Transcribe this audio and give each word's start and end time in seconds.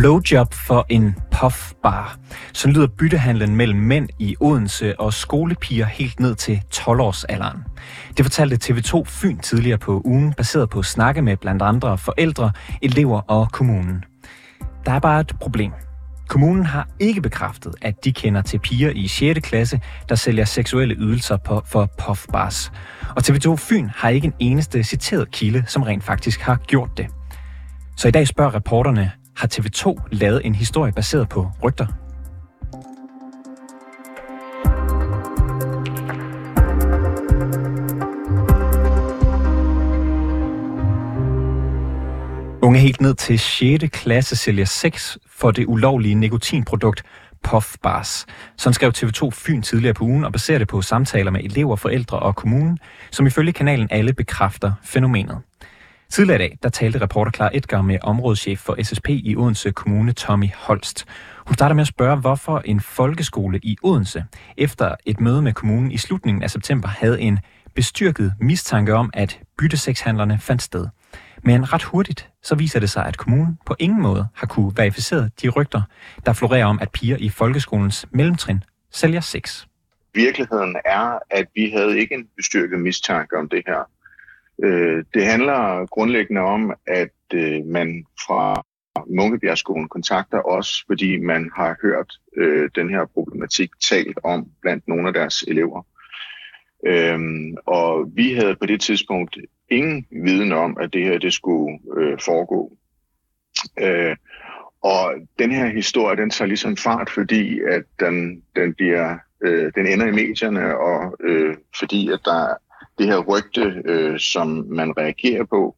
Blowjob 0.00 0.54
for 0.54 0.86
en 0.88 1.14
puffbar. 1.32 2.18
Så 2.52 2.68
lyder 2.68 2.86
byttehandlen 2.86 3.56
mellem 3.56 3.78
mænd 3.78 4.08
i 4.18 4.36
Odense 4.40 5.00
og 5.00 5.12
skolepiger 5.12 5.86
helt 5.86 6.20
ned 6.20 6.34
til 6.34 6.60
12-årsalderen. 6.74 7.58
Det 8.16 8.24
fortalte 8.24 8.58
TV2 8.64 9.02
Fyn 9.06 9.38
tidligere 9.38 9.78
på 9.78 10.02
ugen, 10.04 10.32
baseret 10.32 10.70
på 10.70 10.82
snakke 10.82 11.22
med 11.22 11.36
blandt 11.36 11.62
andre 11.62 11.98
forældre, 11.98 12.50
elever 12.82 13.20
og 13.20 13.52
kommunen. 13.52 14.04
Der 14.86 14.92
er 14.92 14.98
bare 14.98 15.20
et 15.20 15.32
problem. 15.40 15.72
Kommunen 16.28 16.66
har 16.66 16.88
ikke 17.00 17.20
bekræftet, 17.20 17.74
at 17.82 18.04
de 18.04 18.12
kender 18.12 18.42
til 18.42 18.58
piger 18.58 18.90
i 18.90 19.08
6. 19.08 19.40
klasse, 19.40 19.80
der 20.08 20.14
sælger 20.14 20.44
seksuelle 20.44 20.94
ydelser 20.94 21.36
på, 21.36 21.62
for 21.66 21.88
puffbars. 22.06 22.72
Og 23.16 23.22
TV2 23.22 23.56
Fyn 23.56 23.88
har 23.94 24.08
ikke 24.08 24.26
en 24.26 24.34
eneste 24.38 24.82
citeret 24.84 25.30
kilde, 25.30 25.64
som 25.66 25.82
rent 25.82 26.04
faktisk 26.04 26.40
har 26.40 26.56
gjort 26.56 26.90
det. 26.96 27.06
Så 27.96 28.08
i 28.08 28.10
dag 28.10 28.28
spørger 28.28 28.54
reporterne, 28.54 29.12
har 29.36 29.48
TV2 29.54 30.08
lavet 30.12 30.40
en 30.44 30.54
historie 30.54 30.92
baseret 30.92 31.28
på 31.28 31.50
rygter? 31.62 31.86
Unge 42.62 42.78
helt 42.78 43.00
ned 43.00 43.14
til 43.14 43.38
6. 43.38 43.84
klasse 43.92 44.36
sælger 44.36 44.64
sex 44.64 45.16
for 45.26 45.50
det 45.50 45.66
ulovlige 45.66 46.14
nikotinprodukt 46.14 47.02
Puff 47.42 47.76
Bars. 47.82 48.26
Sådan 48.56 48.74
skrev 48.74 48.92
TV2 48.96 49.30
Fyn 49.30 49.62
tidligere 49.62 49.94
på 49.94 50.04
ugen 50.04 50.24
og 50.24 50.32
baserer 50.32 50.58
det 50.58 50.68
på 50.68 50.82
samtaler 50.82 51.30
med 51.30 51.44
elever, 51.44 51.76
forældre 51.76 52.18
og 52.18 52.36
kommunen, 52.36 52.78
som 53.10 53.26
ifølge 53.26 53.52
kanalen 53.52 53.88
alle 53.90 54.12
bekræfter 54.12 54.72
fænomenet. 54.82 55.38
Tidligere 56.14 56.44
i 56.44 56.48
dag, 56.48 56.58
der 56.62 56.68
talte 56.68 57.00
reporter 57.00 57.30
Klar 57.30 57.50
Edgar 57.54 57.82
med 57.82 57.98
områdeschef 58.02 58.58
for 58.58 58.82
SSP 58.82 59.08
i 59.08 59.36
Odense 59.36 59.72
Kommune, 59.72 60.12
Tommy 60.12 60.46
Holst. 60.54 61.06
Hun 61.46 61.54
starter 61.54 61.74
med 61.74 61.82
at 61.82 61.88
spørge, 61.88 62.16
hvorfor 62.16 62.58
en 62.58 62.80
folkeskole 62.80 63.60
i 63.62 63.76
Odense, 63.82 64.24
efter 64.56 64.94
et 65.06 65.20
møde 65.20 65.42
med 65.42 65.52
kommunen 65.52 65.90
i 65.90 65.98
slutningen 65.98 66.42
af 66.42 66.50
september, 66.50 66.88
havde 66.88 67.20
en 67.20 67.38
bestyrket 67.74 68.34
mistanke 68.40 68.94
om, 68.94 69.10
at 69.14 69.40
byttesekshandlerne 69.58 70.38
fandt 70.38 70.62
sted. 70.62 70.86
Men 71.42 71.72
ret 71.72 71.82
hurtigt, 71.82 72.28
så 72.42 72.54
viser 72.54 72.80
det 72.80 72.90
sig, 72.90 73.06
at 73.06 73.16
kommunen 73.16 73.58
på 73.66 73.76
ingen 73.78 74.02
måde 74.02 74.26
har 74.34 74.46
kunne 74.46 74.72
verificere 74.76 75.30
de 75.42 75.48
rygter, 75.48 75.82
der 76.26 76.32
florerer 76.32 76.66
om, 76.66 76.78
at 76.80 76.90
piger 76.90 77.16
i 77.16 77.28
folkeskolens 77.28 78.06
mellemtrin 78.10 78.62
sælger 78.92 79.20
sex. 79.20 79.64
Virkeligheden 80.14 80.76
er, 80.84 81.18
at 81.30 81.46
vi 81.54 81.70
havde 81.70 81.98
ikke 81.98 82.14
en 82.14 82.26
bestyrket 82.36 82.80
mistanke 82.80 83.38
om 83.38 83.48
det 83.48 83.62
her. 83.66 83.93
Øh, 84.62 85.04
det 85.14 85.24
handler 85.24 85.86
grundlæggende 85.86 86.40
om, 86.40 86.72
at 86.86 87.14
øh, 87.34 87.64
man 87.66 88.06
fra 88.26 88.62
Munkebjergskolen 89.06 89.88
kontakter 89.88 90.48
os, 90.48 90.84
fordi 90.86 91.18
man 91.18 91.50
har 91.56 91.76
hørt 91.82 92.12
øh, 92.36 92.70
den 92.74 92.90
her 92.90 93.06
problematik 93.14 93.70
talt 93.90 94.18
om 94.24 94.46
blandt 94.62 94.88
nogle 94.88 95.08
af 95.08 95.14
deres 95.14 95.42
elever. 95.42 95.82
Øhm, 96.86 97.56
og 97.66 98.10
vi 98.14 98.32
havde 98.32 98.56
på 98.56 98.66
det 98.66 98.80
tidspunkt 98.80 99.38
ingen 99.70 100.06
viden 100.10 100.52
om, 100.52 100.76
at 100.80 100.92
det 100.92 101.04
her 101.04 101.18
det 101.18 101.32
skulle 101.32 101.78
øh, 101.96 102.18
foregå. 102.20 102.76
Øh, 103.80 104.16
og 104.82 105.14
den 105.38 105.52
her 105.52 105.66
historie, 105.66 106.16
den 106.16 106.30
tager 106.30 106.46
ligesom 106.46 106.76
fart, 106.76 107.10
fordi 107.10 107.60
at 107.60 107.82
den, 108.00 108.42
den, 108.56 108.74
bliver, 108.74 109.18
øh, 109.44 109.72
den 109.74 109.86
ender 109.86 110.06
i 110.06 110.10
medierne, 110.10 110.78
og 110.78 111.16
øh, 111.20 111.56
fordi 111.78 112.10
at 112.12 112.20
der 112.24 112.54
det 112.98 113.06
her 113.06 113.18
rygte, 113.18 113.82
øh, 113.84 114.18
som 114.18 114.66
man 114.70 114.98
reagerer 114.98 115.44
på, 115.44 115.76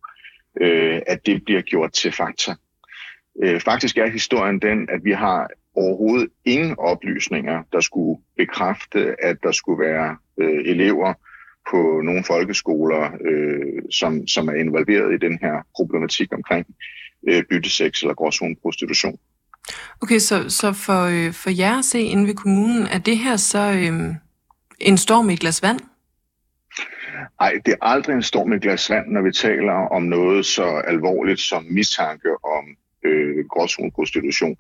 øh, 0.61 1.01
at 1.07 1.27
det 1.27 1.45
bliver 1.45 1.63
gjort 1.63 1.93
til 1.93 2.13
fakta. 2.13 2.55
Øh, 3.43 3.61
faktisk 3.61 3.99
er 3.99 4.11
historien 4.11 4.59
den, 4.59 4.89
at 4.91 5.05
vi 5.05 5.13
har 5.13 5.49
overhovedet 5.75 6.29
ingen 6.45 6.79
oplysninger, 6.79 7.63
der 7.73 7.81
skulle 7.81 8.21
bekræfte, 8.37 9.25
at 9.25 9.37
der 9.43 9.53
skulle 9.53 9.85
være 9.85 10.17
øh, 10.41 10.61
elever 10.65 11.15
på 11.71 12.01
nogle 12.05 12.25
folkeskoler, 12.25 13.11
øh, 13.31 13.83
som, 13.91 14.27
som 14.27 14.49
er 14.49 14.53
involveret 14.53 15.15
i 15.15 15.27
den 15.27 15.39
her 15.43 15.67
problematik 15.77 16.33
omkring 16.33 16.67
øh, 17.29 17.43
byttesex 17.51 18.03
eller 18.03 18.15
gråzone 18.15 18.57
prostitution. 18.63 19.19
Okay, 20.03 20.19
så, 20.19 20.49
så 20.49 20.73
for, 20.73 21.03
øh, 21.05 21.33
for 21.33 21.51
jer 21.51 21.79
at 21.79 21.85
se 21.85 22.01
inde 22.01 22.27
ved 22.27 22.35
kommunen, 22.35 22.87
er 22.87 22.99
det 22.99 23.19
her 23.19 23.37
så 23.37 23.73
øh, 23.73 24.15
en 24.81 24.99
storm 24.99 25.31
i 25.31 25.33
et 25.33 25.41
glas 25.41 25.63
vand? 25.63 25.81
Nej, 27.41 27.53
det 27.67 27.73
er 27.73 27.87
aldrig 27.87 28.15
en 28.15 28.23
storm 28.23 28.53
et 28.53 28.63
glas 28.63 28.91
vand, 28.91 29.07
når 29.09 29.23
vi 29.23 29.33
taler 29.33 29.73
om 29.73 30.03
noget 30.03 30.47
så 30.47 30.65
alvorligt 30.65 31.41
som 31.41 31.65
mistanke 31.71 32.29
om 32.45 32.65
øh, 33.05 33.45
gråzone 33.51 33.91
prostitution. 33.91 34.57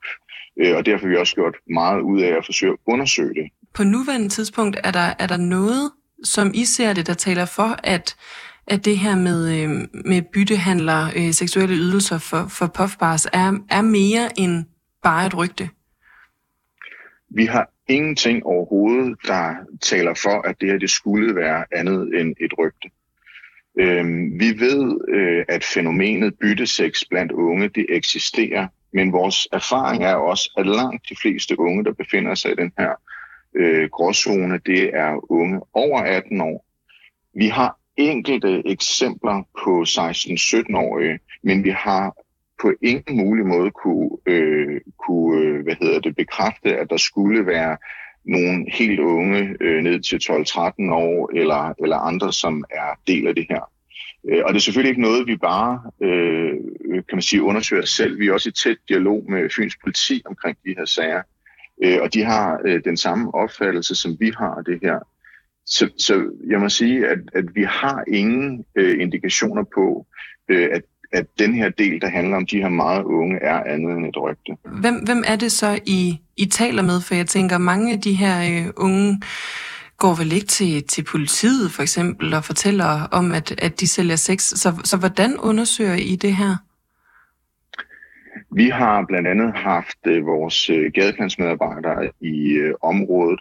Øh, 0.60 0.76
og 0.76 0.86
derfor 0.86 1.06
har 1.06 1.08
vi 1.08 1.16
også 1.16 1.34
gjort 1.34 1.56
meget 1.70 2.00
ud 2.00 2.20
af 2.22 2.36
at 2.36 2.44
forsøge 2.44 2.72
at 2.72 2.78
undersøge 2.86 3.34
det. 3.34 3.50
På 3.74 3.84
nuværende 3.84 4.28
tidspunkt, 4.28 4.76
er 4.84 4.90
der, 4.90 5.14
er 5.18 5.26
der 5.26 5.36
noget, 5.36 5.90
som 6.24 6.50
I 6.54 6.64
ser 6.64 6.92
det, 6.92 7.06
der 7.06 7.14
taler 7.14 7.44
for, 7.44 7.76
at, 7.84 8.16
at 8.66 8.84
det 8.84 8.98
her 8.98 9.16
med, 9.16 9.62
øh, 9.62 9.70
med 10.04 10.22
byttehandler, 10.32 11.06
øh, 11.16 11.32
seksuelle 11.32 11.74
ydelser 11.74 12.18
for, 12.18 12.46
for 12.48 12.66
puffbars, 12.66 13.26
er, 13.26 13.64
er 13.70 13.82
mere 13.82 14.28
end 14.38 14.64
bare 15.02 15.26
et 15.26 15.36
rygte? 15.38 15.68
Vi 17.30 17.44
har 17.44 17.70
ingenting 17.88 18.46
overhovedet, 18.46 19.18
der 19.26 19.54
taler 19.82 20.14
for, 20.14 20.48
at 20.48 20.60
det 20.60 20.70
her 20.70 20.78
det 20.78 20.90
skulle 20.90 21.36
være 21.36 21.64
andet 21.72 22.20
end 22.20 22.34
et 22.40 22.58
rygte. 22.58 22.90
Øhm, 23.78 24.40
vi 24.40 24.60
ved, 24.60 25.00
øh, 25.08 25.44
at 25.48 25.64
fænomenet 25.64 26.38
byttesex 26.38 27.02
blandt 27.10 27.32
unge, 27.32 27.68
det 27.68 27.86
eksisterer, 27.88 28.68
men 28.92 29.12
vores 29.12 29.48
erfaring 29.52 30.04
er 30.04 30.14
også, 30.14 30.52
at 30.58 30.66
langt 30.66 31.08
de 31.08 31.16
fleste 31.16 31.60
unge, 31.60 31.84
der 31.84 31.92
befinder 31.92 32.34
sig 32.34 32.52
i 32.52 32.54
den 32.54 32.72
her 32.78 32.92
øh, 33.56 33.88
gråzone, 33.90 34.60
det 34.66 34.90
er 34.94 35.32
unge 35.32 35.60
over 35.72 36.00
18 36.00 36.40
år. 36.40 36.64
Vi 37.34 37.48
har 37.48 37.78
enkelte 37.96 38.62
eksempler 38.66 39.42
på 39.64 39.82
16-17-årige, 39.82 41.18
men 41.42 41.64
vi 41.64 41.70
har 41.70 42.14
på 42.60 42.72
ingen 42.82 43.16
mulig 43.16 43.46
måde 43.46 43.70
kunne, 43.70 44.10
øh, 44.26 44.80
kunne 45.06 45.40
øh, 45.40 45.64
hvad 45.64 45.74
hedder 45.80 46.00
det, 46.00 46.16
bekræfte, 46.16 46.76
at 46.76 46.90
der 46.90 46.96
skulle 46.96 47.46
være 47.46 47.76
nogle 48.24 48.66
helt 48.72 49.00
unge 49.00 49.56
øh, 49.60 49.82
ned 49.82 50.00
til 50.00 50.16
12-13 50.16 50.92
år 50.92 51.30
eller, 51.34 51.74
eller 51.82 51.96
andre, 51.96 52.32
som 52.32 52.64
er 52.70 52.98
del 53.06 53.26
af 53.26 53.34
det 53.34 53.46
her. 53.50 53.70
Øh, 54.28 54.42
og 54.44 54.48
det 54.48 54.56
er 54.56 54.62
selvfølgelig 54.62 54.90
ikke 54.90 55.02
noget, 55.02 55.26
vi 55.26 55.36
bare 55.36 55.80
øh, 56.02 56.54
kan 56.92 57.16
man 57.16 57.22
sige, 57.22 57.42
undersøger 57.42 57.84
selv. 57.84 58.18
Vi 58.18 58.26
er 58.26 58.32
også 58.32 58.48
i 58.48 58.52
tæt 58.52 58.76
dialog 58.88 59.24
med 59.30 59.50
Fyns 59.56 59.76
politi 59.76 60.22
omkring 60.24 60.58
de 60.64 60.74
her 60.78 60.84
sager. 60.84 61.22
Øh, 61.84 61.98
og 62.02 62.14
de 62.14 62.22
har 62.22 62.60
øh, 62.64 62.84
den 62.84 62.96
samme 62.96 63.34
opfattelse, 63.34 63.94
som 63.94 64.16
vi 64.20 64.32
har 64.38 64.54
af 64.54 64.64
det 64.64 64.78
her. 64.82 64.98
Så, 65.66 65.90
så 65.98 66.30
jeg 66.48 66.60
må 66.60 66.68
sige, 66.68 67.08
at, 67.08 67.18
at 67.34 67.44
vi 67.54 67.62
har 67.62 68.04
ingen 68.08 68.64
øh, 68.74 69.00
indikationer 69.00 69.64
på, 69.74 70.06
øh, 70.48 70.68
at, 70.72 70.82
at 71.12 71.26
den 71.38 71.54
her 71.54 71.68
del, 71.68 72.00
der 72.00 72.08
handler 72.08 72.36
om 72.36 72.46
de 72.46 72.56
her 72.56 72.68
meget 72.68 73.04
unge, 73.04 73.38
er 73.42 73.62
andet 73.64 73.96
end 73.96 74.06
et 74.06 74.16
rygte. 74.16 74.56
Hvem, 74.80 74.94
hvem 74.94 75.24
er 75.26 75.36
det 75.36 75.52
så, 75.52 75.78
I, 75.86 76.20
I 76.36 76.46
taler 76.46 76.82
med? 76.82 77.00
For 77.00 77.14
jeg 77.14 77.26
tænker, 77.26 77.58
mange 77.58 77.92
af 77.92 78.00
de 78.00 78.12
her 78.12 78.64
øh, 78.66 78.72
unge 78.76 79.20
går 79.98 80.14
vel 80.14 80.32
ikke 80.32 80.46
til, 80.46 80.84
til 80.84 81.04
politiet 81.04 81.70
for 81.72 81.82
eksempel 81.82 82.34
og 82.34 82.44
fortæller 82.44 83.08
om, 83.12 83.32
at, 83.32 83.54
at 83.58 83.80
de 83.80 83.88
sælger 83.88 84.16
sex. 84.16 84.40
Så, 84.40 84.80
så 84.84 84.96
hvordan 84.96 85.36
undersøger 85.38 85.94
I 85.94 86.16
det 86.16 86.36
her? 86.36 86.56
Vi 88.50 88.68
har 88.68 89.04
blandt 89.08 89.28
andet 89.28 89.52
haft 89.54 89.98
øh, 90.06 90.26
vores 90.26 90.70
øh, 90.70 90.92
gadeplansmedarbejdere 90.94 92.10
i 92.20 92.52
øh, 92.52 92.74
området. 92.82 93.40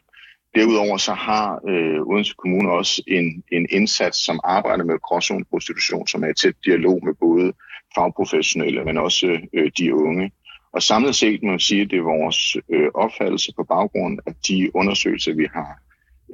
Derudover 0.56 0.98
så 0.98 1.14
har 1.14 1.62
øh, 1.70 2.02
Odense 2.02 2.34
Kommune 2.38 2.72
også 2.72 3.04
en, 3.08 3.44
en 3.52 3.68
indsats, 3.70 4.26
som 4.26 4.40
arbejder 4.44 4.84
med 4.84 5.02
gråzone 5.02 5.46
prostitution, 5.46 6.08
som 6.08 6.24
er 6.24 6.28
i 6.28 6.34
tæt 6.34 6.56
dialog 6.66 7.00
med 7.06 7.14
både 7.14 7.54
fagprofessionelle, 7.96 8.86
men 8.86 8.98
også 8.98 9.40
øh, 9.54 9.72
de 9.78 9.96
unge. 9.96 10.32
Og 10.74 10.84
samlet 10.84 11.16
set 11.16 11.44
må 11.44 11.50
man 11.50 11.60
sige, 11.60 11.82
at 11.82 11.92
det 11.92 11.98
er 11.98 12.04
vores 12.04 12.58
øh, 12.70 12.88
opfattelse 12.94 13.54
på 13.56 13.64
baggrund 13.64 14.20
af 14.26 14.34
de 14.48 14.76
undersøgelser, 14.76 15.34
vi 15.34 15.48
har 15.54 15.80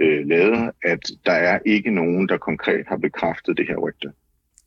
øh, 0.02 0.28
lavet, 0.28 0.72
at 0.84 1.00
der 1.26 1.32
er 1.32 1.60
ikke 1.66 1.92
nogen, 1.92 2.30
der 2.30 2.38
konkret 2.38 2.86
har 2.88 2.98
bekræftet 2.98 3.58
det 3.58 3.68
her 3.68 3.76
rygte. 3.76 4.12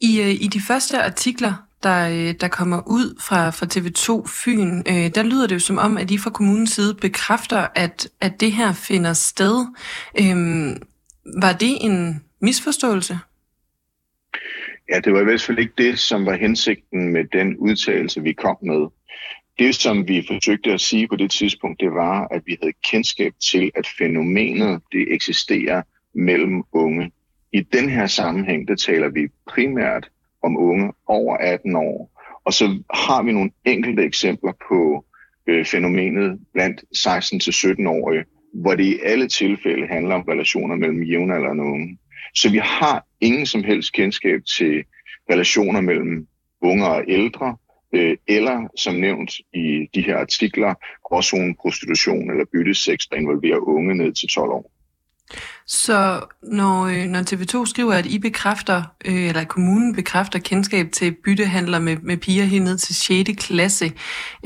I, 0.00 0.20
øh, 0.20 0.30
I 0.30 0.46
de 0.46 0.60
første 0.68 1.02
artikler, 1.02 1.52
der, 1.84 2.08
øh, 2.08 2.34
der 2.40 2.48
kommer 2.48 2.82
ud 2.86 3.20
fra, 3.20 3.50
fra 3.50 3.66
TV2 3.66 4.26
Fyn, 4.44 4.78
øh, 4.78 5.14
der 5.14 5.22
lyder 5.22 5.46
det 5.46 5.54
jo 5.54 5.60
som 5.60 5.78
om, 5.78 5.96
at 5.96 6.10
I 6.10 6.19
fra 6.19 6.31
kommunens 6.31 6.70
side 6.70 6.94
bekræfter, 6.94 7.66
at, 7.75 8.08
at 8.20 8.40
det 8.40 8.52
her 8.52 8.72
finder 8.72 9.12
sted. 9.12 9.66
Øh, 10.20 10.36
var 11.42 11.52
det 11.52 11.76
en 11.81 12.25
misforståelse? 12.40 13.19
Ja, 14.90 15.00
det 15.00 15.12
var 15.12 15.20
i 15.20 15.25
hvert 15.25 15.42
fald 15.42 15.58
ikke 15.58 15.72
det, 15.78 15.98
som 15.98 16.26
var 16.26 16.36
hensigten 16.36 17.12
med 17.12 17.25
den 17.32 17.56
udtalelse, 17.56 18.22
vi 18.22 18.32
kom 18.32 18.56
med. 18.62 18.87
Det, 19.58 19.75
som 19.75 20.08
vi 20.08 20.25
forsøgte 20.26 20.72
at 20.72 20.80
sige 20.80 21.08
på 21.08 21.16
det 21.16 21.30
tidspunkt, 21.30 21.80
det 21.80 21.92
var, 21.92 22.28
at 22.30 22.42
vi 22.46 22.56
havde 22.62 22.72
kendskab 22.90 23.32
til, 23.50 23.70
at 23.75 23.87
fænomenet 23.98 24.82
det 24.92 25.14
eksisterer 25.14 25.82
mellem 26.14 26.62
unge. 26.72 27.12
I 27.52 27.60
den 27.60 27.88
her 27.88 28.06
sammenhæng, 28.06 28.69
der 28.69 28.76
taler 28.76 29.08
vi 29.08 29.28
primært 29.46 30.10
om 30.44 30.56
unge 30.56 30.93
over 31.06 31.37
18 31.37 31.76
år, 31.76 32.11
Og 32.44 32.52
så 32.52 32.82
har 32.94 33.23
vi 33.23 33.32
nogle 33.32 33.50
enkelte 33.64 34.02
eksempler 34.02 34.52
på 34.69 35.05
øh, 35.46 35.67
fænomenet 35.67 36.41
blandt 36.52 36.85
16-17-årige, 36.96 38.25
hvor 38.55 38.75
det 38.75 38.85
i 38.85 39.00
alle 39.05 39.29
tilfælde 39.29 39.87
handler 39.87 40.14
om 40.14 40.23
relationer 40.23 40.76
mellem 40.76 41.02
jævnaldrende 41.02 41.64
unge. 41.64 41.99
Så 42.35 42.50
vi 42.50 42.58
har 42.58 43.06
ingen 43.20 43.46
som 43.46 43.64
helst 43.64 43.93
kendskab 43.93 44.41
til 44.56 44.85
relationer 45.31 45.81
mellem 45.81 46.26
unge 46.61 46.87
og 46.87 47.05
ældre, 47.08 47.56
øh, 47.93 48.17
eller 48.29 48.69
som 48.76 48.94
nævnt 48.94 49.32
i 49.55 49.88
de 49.94 50.02
her 50.02 50.17
artikler, 50.17 50.75
også 51.05 51.55
prostitution 51.62 52.31
eller 52.31 52.44
byttesex, 52.52 52.99
der 53.11 53.17
involverer 53.17 53.69
unge 53.69 53.94
ned 53.94 54.12
til 54.12 54.29
12 54.29 54.50
år. 54.50 54.74
Så 55.66 56.20
når, 56.43 56.84
øh, 56.84 57.06
når 57.06 57.20
TV2 57.20 57.66
skriver, 57.66 57.93
at 57.94 58.06
I 58.06 58.19
bekræfter, 58.19 58.82
øh, 59.05 59.28
eller 59.28 59.44
kommunen 59.44 59.94
bekræfter 59.94 60.38
kendskab 60.38 60.87
til 60.93 61.16
byttehandler 61.25 61.78
med, 61.78 61.96
med 61.96 62.16
piger 62.16 62.44
helt 62.44 62.64
ned 62.64 62.78
til 62.78 62.94
6. 62.94 63.31
klasse, 63.38 63.84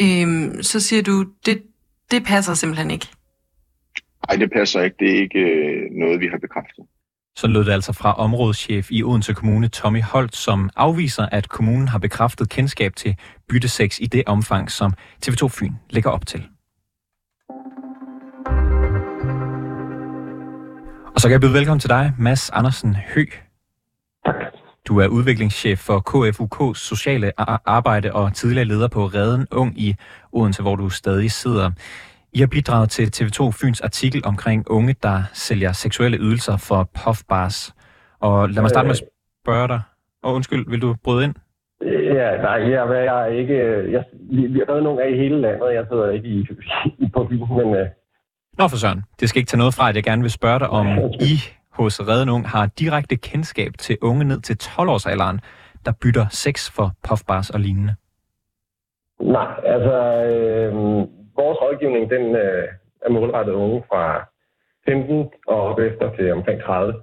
øh, 0.00 0.48
så 0.62 0.80
siger 0.80 1.02
du, 1.02 1.26
det, 1.46 1.62
det 2.10 2.24
passer 2.24 2.54
simpelthen 2.54 2.90
ikke. 2.90 3.06
Nej, 4.28 4.36
det 4.36 4.50
passer 4.52 4.80
ikke. 4.82 4.96
Det 4.98 5.10
er 5.10 5.20
ikke 5.20 5.38
øh, 5.38 5.90
noget, 5.90 6.20
vi 6.20 6.26
har 6.26 6.38
bekræftet. 6.38 6.84
Så 7.36 7.46
lød 7.46 7.64
det 7.64 7.72
altså 7.72 7.92
fra 7.92 8.12
områdeschef 8.12 8.90
i 8.90 9.02
Odense 9.02 9.34
Kommune, 9.34 9.68
Tommy 9.68 10.02
Holt, 10.02 10.36
som 10.36 10.70
afviser, 10.76 11.26
at 11.26 11.48
kommunen 11.48 11.88
har 11.88 11.98
bekræftet 11.98 12.48
kendskab 12.48 12.96
til 12.96 13.16
byttesex 13.48 13.98
i 14.00 14.06
det 14.06 14.22
omfang, 14.26 14.70
som 14.70 14.92
TV2 15.26 15.48
Fyn 15.48 15.72
lægger 15.90 16.10
op 16.10 16.26
til. 16.26 16.46
Og 21.18 21.22
så 21.22 21.28
kan 21.28 21.32
jeg 21.32 21.40
byde 21.40 21.54
velkommen 21.54 21.80
til 21.80 21.90
dig, 21.90 22.12
Mads 22.18 22.50
Andersen 22.50 22.96
Hø. 23.14 23.24
Tak. 24.26 24.34
Du 24.88 24.98
er 25.00 25.06
udviklingschef 25.06 25.78
for 25.78 25.98
KFUK 26.10 26.76
Sociale 26.76 27.32
Arbejde 27.78 28.12
og 28.12 28.34
tidligere 28.34 28.64
leder 28.64 28.88
på 28.88 29.00
Reden 29.00 29.46
Ung 29.52 29.80
i 29.80 29.94
Odense, 30.32 30.62
hvor 30.62 30.76
du 30.76 30.88
stadig 30.88 31.30
sidder. 31.30 31.70
I 32.32 32.38
har 32.40 32.46
bidraget 32.46 32.90
til 32.90 33.06
TV2 33.16 33.50
Fyns 33.60 33.80
artikel 33.80 34.22
omkring 34.24 34.70
unge, 34.70 34.94
der 35.02 35.18
sælger 35.32 35.72
seksuelle 35.72 36.18
ydelser 36.18 36.56
for 36.68 36.88
puffbars. 36.98 37.74
Og 38.20 38.48
lad 38.48 38.62
mig 38.62 38.70
starte 38.70 38.86
med 38.86 38.96
at 38.96 39.02
spørge 39.44 39.68
dig. 39.68 39.80
Og 40.22 40.34
undskyld, 40.34 40.70
vil 40.70 40.82
du 40.82 40.94
bryde 41.04 41.24
ind? 41.24 41.34
Ja, 42.18 42.36
nej, 42.46 42.58
jeg, 42.74 43.04
jeg 43.10 43.22
er 43.22 43.26
ikke... 43.26 43.56
Jeg, 43.92 44.04
vi, 44.30 44.46
vi 44.46 44.62
har 44.68 44.80
nogle 44.80 45.02
af 45.02 45.10
i 45.10 45.16
hele 45.16 45.40
landet. 45.40 45.74
Jeg 45.74 45.86
sidder 45.90 46.10
ikke 46.10 46.28
i, 46.28 46.46
i 46.98 47.10
på 47.14 47.24
byen, 47.24 47.48
men... 47.56 47.86
Nå 48.58 48.68
for 48.68 48.76
søren, 48.76 49.02
det 49.20 49.28
skal 49.28 49.38
ikke 49.38 49.48
tage 49.48 49.58
noget 49.58 49.74
fra, 49.74 49.88
at 49.88 49.96
jeg 49.96 50.04
gerne 50.04 50.22
vil 50.22 50.30
spørge 50.30 50.58
dig, 50.58 50.70
om 50.70 50.86
I 51.30 51.34
hos 51.72 52.00
Reden 52.00 52.28
Ung 52.28 52.48
har 52.48 52.66
direkte 52.78 53.16
kendskab 53.16 53.72
til 53.78 53.98
unge 54.02 54.24
ned 54.24 54.40
til 54.40 54.56
12-årsalderen, 54.62 55.38
der 55.86 55.92
bytter 56.02 56.26
sex 56.30 56.70
for 56.76 56.92
puffbars 57.08 57.50
og 57.50 57.60
lignende. 57.60 57.94
Nej, 59.20 59.52
altså... 59.64 59.96
Øh 60.24 61.08
vores 61.40 61.58
rådgivning, 61.62 62.10
den 62.10 62.24
øh, 62.44 62.68
er 63.04 63.10
målrettet 63.10 63.52
unge 63.52 63.82
fra 63.90 64.04
15 64.88 65.30
og 65.46 65.60
op 65.68 65.78
efter 65.78 66.06
til 66.16 66.32
omkring 66.32 66.62
30. 66.62 66.94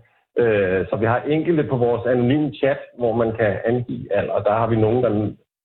Øh, 0.41 0.85
så 0.89 0.95
vi 0.95 1.05
har 1.05 1.21
enkelte 1.35 1.63
på 1.63 1.77
vores 1.77 2.05
anonyme 2.05 2.51
chat, 2.59 2.79
hvor 2.97 3.13
man 3.15 3.31
kan 3.39 3.51
angive 3.65 4.13
alder, 4.13 4.33
og 4.33 4.43
der 4.45 4.53
har 4.59 4.67
vi 4.67 4.75
nogen, 4.75 5.03
der 5.03 5.11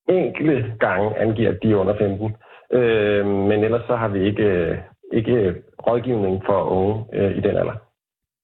enkelte 0.09 0.73
gange 0.81 1.19
angiver, 1.19 1.51
at 1.51 1.63
de 1.63 1.73
er 1.73 1.77
under 1.77 1.97
15. 1.99 2.37
Øh, 2.73 3.27
men 3.27 3.65
ellers 3.65 3.87
så 3.87 3.97
har 3.97 4.09
vi 4.09 4.21
ikke, 4.27 4.43
øh, 4.43 4.79
ikke 5.13 5.55
rådgivning 5.87 6.43
for 6.47 6.63
unge 6.63 7.05
øh, 7.13 7.37
i 7.37 7.41
den 7.41 7.57
alder. 7.57 7.77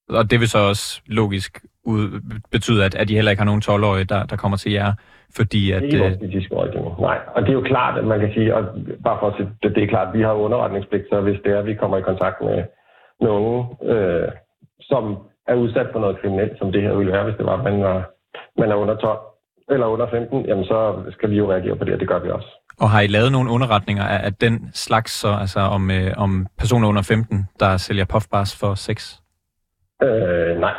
Og 0.08 0.30
det 0.30 0.40
vil 0.40 0.48
så 0.48 0.58
også 0.58 1.00
logisk 1.06 1.64
ud, 1.84 2.20
betyde, 2.50 2.84
at, 2.84 2.94
at 2.94 3.10
I 3.10 3.14
heller 3.14 3.30
ikke 3.30 3.40
har 3.40 3.50
nogen 3.52 3.62
12-årige, 3.68 4.04
der, 4.04 4.26
der 4.26 4.36
kommer 4.36 4.56
til 4.56 4.72
jer 4.72 4.92
fordi 5.38 5.72
at... 5.72 5.82
Ikke 5.82 5.98
vores 5.98 6.16
politisk 6.16 6.52
rådgivning, 6.52 7.00
nej. 7.00 7.18
Og 7.34 7.42
det 7.42 7.48
er 7.48 7.58
jo 7.60 7.60
klart, 7.72 7.98
at 7.98 8.04
man 8.04 8.20
kan 8.20 8.32
sige, 8.34 8.54
og 8.56 8.62
bare 9.04 9.18
for 9.20 9.26
at 9.28 9.34
sige, 9.36 9.48
det, 9.62 9.74
det 9.74 9.82
er 9.82 9.88
klart, 9.94 10.08
at 10.08 10.14
vi 10.18 10.22
har 10.22 10.32
underretningspligt, 10.32 11.06
så 11.10 11.20
hvis 11.20 11.40
det 11.44 11.52
er, 11.52 11.58
at 11.58 11.66
vi 11.66 11.74
kommer 11.74 11.96
i 11.98 12.08
kontakt 12.10 12.40
med 12.40 12.64
nogen, 13.20 13.66
øh, 13.82 14.28
som 14.80 15.18
er 15.48 15.54
udsat 15.54 15.88
for 15.92 16.00
noget 16.00 16.20
kriminelt, 16.20 16.58
som 16.58 16.72
det 16.72 16.82
her 16.82 16.94
ville 16.94 17.12
være, 17.12 17.24
hvis 17.24 17.36
det 17.38 17.46
var, 17.46 17.56
at 17.58 17.64
man, 17.64 17.82
var, 17.82 18.10
man 18.58 18.70
er 18.70 18.74
under 18.74 18.96
12 18.96 19.18
eller 19.70 19.86
under 19.86 20.10
15, 20.10 20.46
jamen 20.46 20.64
så 20.64 21.02
skal 21.10 21.30
vi 21.30 21.36
jo 21.36 21.50
reagere 21.52 21.76
på 21.76 21.84
det, 21.84 21.94
og 21.94 22.00
det 22.00 22.08
gør 22.08 22.18
vi 22.18 22.30
også. 22.30 22.48
Og 22.80 22.90
har 22.90 23.00
I 23.00 23.06
lavet 23.06 23.32
nogle 23.32 23.50
underretninger 23.50 24.04
af, 24.04 24.26
af 24.26 24.34
den 24.34 24.70
slags, 24.72 25.12
så, 25.12 25.28
altså 25.40 25.60
om, 25.60 25.90
øh, 25.90 26.12
om 26.16 26.46
personer 26.58 26.88
under 26.88 27.02
15, 27.02 27.44
der 27.60 27.76
sælger 27.76 28.04
puffbars 28.04 28.60
for 28.60 28.74
sex? 28.74 29.18
Øh, 30.02 30.60
nej. 30.60 30.74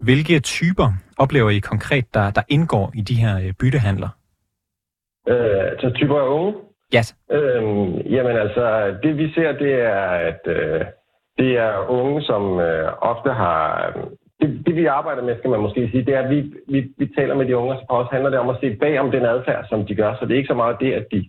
Hvilke 0.00 0.40
typer 0.40 0.88
oplever 1.18 1.50
I 1.50 1.58
konkret, 1.58 2.14
der, 2.14 2.30
der 2.30 2.42
indgår 2.48 2.92
i 2.94 3.00
de 3.00 3.14
her 3.14 3.38
øh, 3.38 3.52
byttehandler? 3.60 4.08
Øh, 5.28 5.80
så 5.80 5.90
typer 5.94 6.16
af 6.20 6.28
unge? 6.28 6.54
Ja. 6.92 6.98
Yes. 6.98 7.16
Øh, 7.30 7.62
jamen 8.14 8.36
altså, 8.36 8.96
det 9.02 9.16
vi 9.16 9.32
ser, 9.32 9.52
det 9.52 9.72
er, 9.74 10.02
at 10.30 10.40
øh, 10.46 10.84
det 11.38 11.58
er 11.58 11.90
unge, 11.90 12.22
som 12.22 12.60
øh, 12.60 12.92
ofte 13.00 13.30
har... 13.32 13.92
Det, 14.40 14.66
det 14.66 14.76
vi 14.76 14.86
arbejder 14.86 15.22
med, 15.22 15.38
skal 15.38 15.50
man 15.50 15.60
måske 15.60 15.88
sige, 15.90 16.04
det 16.04 16.14
er, 16.14 16.22
at 16.22 16.30
vi, 16.30 16.52
vi, 16.68 16.92
vi 16.98 17.06
taler 17.16 17.34
med 17.34 17.46
de 17.46 17.56
unge, 17.56 17.76
og 17.88 17.98
også 17.98 18.10
handler 18.12 18.30
det 18.30 18.38
om 18.38 18.48
at 18.48 18.60
se 18.60 18.76
bag 18.76 19.00
om 19.00 19.10
den 19.10 19.24
adfærd, 19.24 19.66
som 19.68 19.86
de 19.86 19.94
gør. 19.94 20.14
Så 20.14 20.24
det 20.24 20.32
er 20.32 20.36
ikke 20.36 20.54
så 20.54 20.60
meget 20.62 20.76
det, 20.80 20.92
at 20.92 21.06
de 21.12 21.28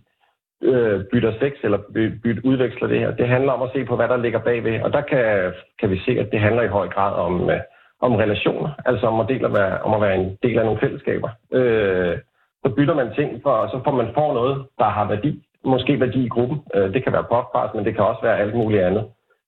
øh, 0.62 1.04
bytter 1.12 1.32
sex 1.40 1.52
eller 1.62 1.78
bytter, 2.22 2.42
udveksler 2.44 2.88
det 2.88 2.98
her. 2.98 3.10
Det 3.10 3.28
handler 3.28 3.52
om 3.52 3.62
at 3.62 3.70
se 3.74 3.84
på, 3.84 3.96
hvad 3.96 4.08
der 4.08 4.16
ligger 4.16 4.38
bagved. 4.38 4.82
Og 4.82 4.92
der 4.92 5.00
kan, 5.00 5.52
kan 5.80 5.90
vi 5.90 5.98
se, 5.98 6.12
at 6.18 6.28
det 6.32 6.40
handler 6.40 6.62
i 6.62 6.74
høj 6.78 6.88
grad 6.88 7.14
om... 7.14 7.50
Øh, 7.50 7.60
om 8.00 8.14
relationer, 8.14 8.70
altså 8.86 9.06
om 9.06 9.20
at, 9.20 9.28
dele 9.28 9.46
at 9.46 9.52
være, 9.52 9.82
om 9.82 9.94
at 9.94 10.00
være 10.00 10.16
en 10.16 10.38
del 10.42 10.58
af 10.58 10.64
nogle 10.64 10.80
fællesskaber. 10.80 11.28
Øh, 11.52 12.18
så 12.64 12.72
bytter 12.76 12.94
man 12.94 13.14
ting, 13.14 13.42
for, 13.42 13.50
og 13.50 13.68
så 13.70 13.80
får 13.84 13.90
man 13.90 14.14
får 14.14 14.34
noget, 14.34 14.66
der 14.78 14.84
har 14.84 15.08
værdi. 15.08 15.42
Måske 15.64 16.00
værdi 16.00 16.24
i 16.24 16.28
gruppen. 16.28 16.58
Øh, 16.74 16.94
det 16.94 17.04
kan 17.04 17.12
være 17.12 17.30
podcast, 17.34 17.74
men 17.74 17.84
det 17.84 17.94
kan 17.94 18.04
også 18.04 18.22
være 18.22 18.38
alt 18.38 18.54
muligt 18.54 18.82
andet. 18.82 19.04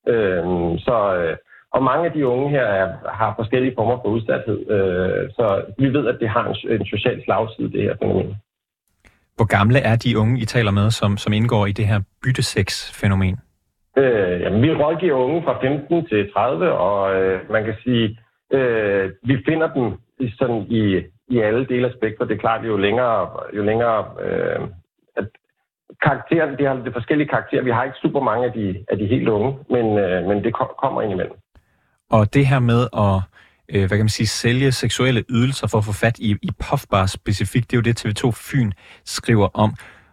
Øh, 0.09 0.45
så, 0.79 0.97
øh, 1.17 1.37
og 1.75 1.83
mange 1.83 2.07
af 2.07 2.13
de 2.13 2.27
unge 2.27 2.51
her 2.51 2.65
er, 2.65 2.89
har 3.13 3.35
forskellige 3.37 3.75
former 3.79 3.97
for 4.03 4.09
udsathed. 4.09 4.59
Øh, 4.71 5.31
så 5.37 5.65
vi 5.79 5.89
ved, 5.89 6.07
at 6.07 6.17
det 6.21 6.29
har 6.29 6.45
en, 6.49 6.81
en 6.81 6.87
social 6.87 7.25
slagside, 7.25 7.73
det 7.73 7.83
her 7.83 7.95
fænomen. 8.03 8.37
Hvor 9.37 9.47
gamle 9.57 9.79
er 9.79 9.97
de 9.97 10.19
unge, 10.19 10.41
I 10.41 10.45
taler 10.45 10.71
med, 10.71 10.91
som, 10.91 11.17
som 11.17 11.33
indgår 11.33 11.67
i 11.67 11.73
det 11.73 11.87
her 11.87 12.01
byttesex-fænomen? 12.23 13.37
Øh, 13.97 14.41
jamen, 14.41 14.63
vi 14.63 14.71
rådgiver 14.73 15.15
unge 15.15 15.43
fra 15.43 15.61
15 15.61 16.07
til 16.07 16.33
30, 16.33 16.73
og 16.73 17.15
øh, 17.17 17.51
man 17.51 17.65
kan 17.65 17.75
sige, 17.85 18.19
Øh, 18.53 19.11
vi 19.23 19.43
finder 19.47 19.69
dem 19.75 19.85
sådan 20.39 20.67
i, 20.71 21.03
i 21.29 21.39
alle 21.39 21.67
dele 21.67 21.87
af 21.87 21.95
spektret. 21.97 22.29
Det 22.29 22.35
er 22.35 22.41
klart, 22.41 22.67
jo 22.67 22.77
længere, 22.77 23.29
jo 23.57 23.63
længere 23.63 23.99
øh, 24.25 24.61
at 25.17 25.29
karakteren, 26.03 26.57
det 26.59 26.67
har 26.67 26.75
det 26.75 26.93
forskellige 26.93 27.29
karakterer. 27.29 27.63
Vi 27.63 27.71
har 27.71 27.85
ikke 27.85 28.03
super 28.03 28.21
mange 28.21 28.47
af 28.47 28.53
de, 28.53 28.85
af 28.89 28.99
de 28.99 29.07
helt 29.07 29.29
unge, 29.29 29.59
men, 29.71 29.99
øh, 29.99 30.29
men 30.29 30.45
det 30.45 30.55
kommer 30.55 31.03
ind 31.03 31.13
imellem. 31.13 31.37
Og 32.13 32.35
det 32.35 32.47
her 32.47 32.59
med 32.59 32.81
at 33.05 33.17
øh, 33.73 33.85
hvad 33.89 33.97
kan 33.99 34.07
man 34.09 34.19
sige, 34.19 34.27
sælge 34.27 34.73
seksuelle 34.73 35.25
ydelser 35.31 35.67
for 35.71 35.79
at 35.79 35.85
få 35.85 35.95
fat 36.05 36.19
i, 36.19 36.31
i 36.49 36.51
puffbar 36.65 37.07
specifikt, 37.07 37.71
det 37.71 37.75
er 37.77 37.81
jo 37.81 37.87
det 37.89 37.97
TV2 38.01 38.25
Fyn 38.47 38.71
skriver 39.05 39.49
om. 39.65 39.71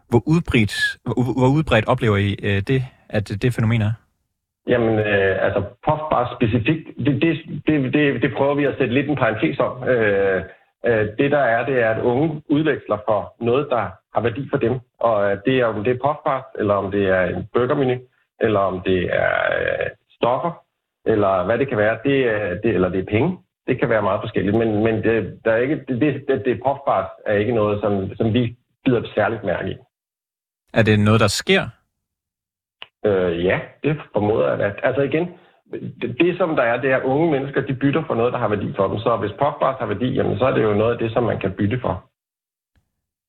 Hvor 0.09 0.21
udbredt, 0.33 0.73
hvor, 1.03 1.13
hvor 1.39 1.49
udbredt 1.57 1.87
oplever 1.87 2.17
I 2.17 2.29
øh, 2.43 2.61
det, 2.71 2.81
at 3.09 3.25
det 3.41 3.53
fænomen 3.53 3.81
er? 3.81 3.93
Jamen, 4.67 4.99
øh, 4.99 5.45
altså 5.45 5.59
puffbar 5.85 6.23
specifikt, 6.37 6.85
det, 7.05 7.13
det, 7.23 7.33
det, 7.67 7.93
det, 7.93 8.21
det 8.23 8.31
prøver 8.37 8.55
vi 8.55 8.65
at 8.65 8.75
sætte 8.77 8.93
lidt 8.93 9.09
en 9.09 9.15
parentes 9.15 9.59
om. 9.59 9.83
Øh, 9.83 10.41
øh, 10.85 11.05
det 11.19 11.31
der 11.31 11.43
er, 11.55 11.65
det 11.65 11.75
er, 11.83 11.89
at 11.89 12.01
unge 12.01 12.41
udveksler 12.49 12.97
for 13.07 13.33
noget, 13.41 13.67
der 13.69 13.83
har 14.13 14.21
værdi 14.21 14.47
for 14.51 14.57
dem. 14.57 14.73
Og 14.99 15.31
øh, 15.31 15.37
det 15.45 15.59
er, 15.59 15.65
om 15.65 15.83
det 15.83 15.91
er 15.91 16.03
puffbars, 16.05 16.47
eller 16.59 16.73
om 16.73 16.91
det 16.91 17.03
er 17.09 17.23
en 17.23 17.47
burgermenu, 17.53 17.95
eller 18.41 18.59
om 18.59 18.81
det 18.85 18.99
er 19.13 19.33
øh, 19.59 19.89
stoffer, 20.17 20.51
eller 21.05 21.45
hvad 21.45 21.57
det 21.57 21.67
kan 21.67 21.77
være, 21.77 21.97
det, 22.05 22.15
det, 22.63 22.73
eller 22.75 22.89
det 22.89 22.99
er 22.99 23.11
penge. 23.11 23.37
Det 23.67 23.79
kan 23.79 23.89
være 23.89 24.01
meget 24.01 24.21
forskelligt, 24.23 24.57
men, 24.57 24.83
men 24.83 24.95
det, 25.03 25.39
der 25.45 25.51
er 25.51 25.57
ikke, 25.57 25.83
det, 25.87 26.01
det, 26.27 26.41
det 26.45 26.61
puffbars 26.65 27.09
er 27.25 27.33
ikke 27.33 27.53
noget, 27.53 27.81
som, 27.81 28.15
som 28.15 28.33
vi 28.33 28.55
bider 28.85 29.01
særligt 29.15 29.43
mærke 29.43 29.71
i. 29.71 29.75
Er 30.73 30.83
det 30.83 30.99
noget, 30.99 31.19
der 31.19 31.27
sker? 31.27 31.63
Øh, 33.05 33.45
ja, 33.45 33.59
det 33.83 33.97
formoder 34.13 34.49
jeg. 34.49 34.59
At, 34.59 34.79
altså 34.83 35.01
igen, 35.01 35.29
det, 36.01 36.15
det 36.19 36.37
som 36.37 36.55
der 36.55 36.63
er, 36.63 36.81
det 36.81 36.91
er, 36.91 36.97
at 36.97 37.03
unge 37.03 37.31
mennesker, 37.31 37.61
de 37.61 37.73
bytter 37.73 38.03
for 38.07 38.15
noget, 38.15 38.33
der 38.33 38.39
har 38.39 38.47
værdi 38.47 38.73
for 38.75 38.87
dem. 38.87 38.97
Så 38.97 39.17
hvis 39.17 39.31
puffbars 39.31 39.79
har 39.79 39.85
værdi, 39.85 40.09
jamen, 40.13 40.37
så 40.37 40.45
er 40.45 40.53
det 40.53 40.63
jo 40.63 40.73
noget 40.73 40.91
af 40.93 40.99
det, 40.99 41.11
som 41.13 41.23
man 41.23 41.39
kan 41.39 41.51
bytte 41.51 41.79
for. 41.81 42.08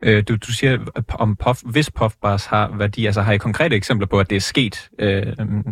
Øh, 0.07 0.19
du, 0.29 0.33
du 0.47 0.53
siger, 0.59 0.73
om 1.25 1.37
puff, 1.45 1.59
hvis 1.75 1.91
puffbars 1.99 2.47
har 2.47 2.65
værdi, 2.79 3.07
altså 3.07 3.21
har 3.21 3.33
I 3.33 3.37
konkrete 3.49 3.77
eksempler 3.77 4.07
på, 4.07 4.19
at 4.19 4.31
det 4.31 4.37
er 4.37 4.47
sket, 4.55 4.77
øh, 4.99 5.27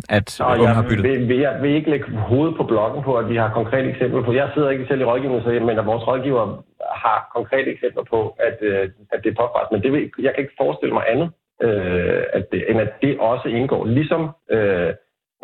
at 0.08 0.28
Nå, 0.40 0.62
unge 0.62 0.74
har 0.74 0.86
byttet? 0.88 1.02
Vil, 1.02 1.28
vil, 1.28 1.38
jeg 1.38 1.58
vil 1.62 1.70
ikke 1.78 1.90
lægge 1.90 2.06
hovedet 2.30 2.56
på 2.56 2.64
bloggen 2.64 3.02
på, 3.04 3.12
at 3.14 3.28
vi 3.28 3.36
har 3.36 3.50
konkrete 3.52 3.88
eksempler 3.90 4.22
på. 4.22 4.32
Jeg 4.32 4.50
sidder 4.54 4.70
ikke 4.70 4.86
selv 4.88 5.00
i 5.00 5.04
rådgivningen, 5.04 5.44
så, 5.44 5.50
men 5.68 5.78
at 5.78 5.86
vores 5.86 6.06
rådgiver 6.06 6.62
har 7.04 7.30
konkrete 7.36 7.70
eksempler 7.74 8.04
på, 8.10 8.20
at, 8.48 8.58
øh, 8.60 8.88
at 9.12 9.20
det 9.24 9.30
er 9.30 9.36
puffbars. 9.40 9.68
Men 9.72 9.82
det 9.82 9.92
vil, 9.92 10.10
jeg 10.18 10.32
kan 10.34 10.42
ikke 10.44 10.60
forestille 10.62 10.94
mig 10.94 11.04
andet 11.12 11.28
øh, 11.62 12.22
at 12.32 12.44
det, 12.52 12.70
end 12.70 12.80
at 12.80 12.92
det 13.02 13.18
også 13.18 13.48
indgår. 13.48 13.84
Ligesom 13.86 14.30
øh, 14.50 14.90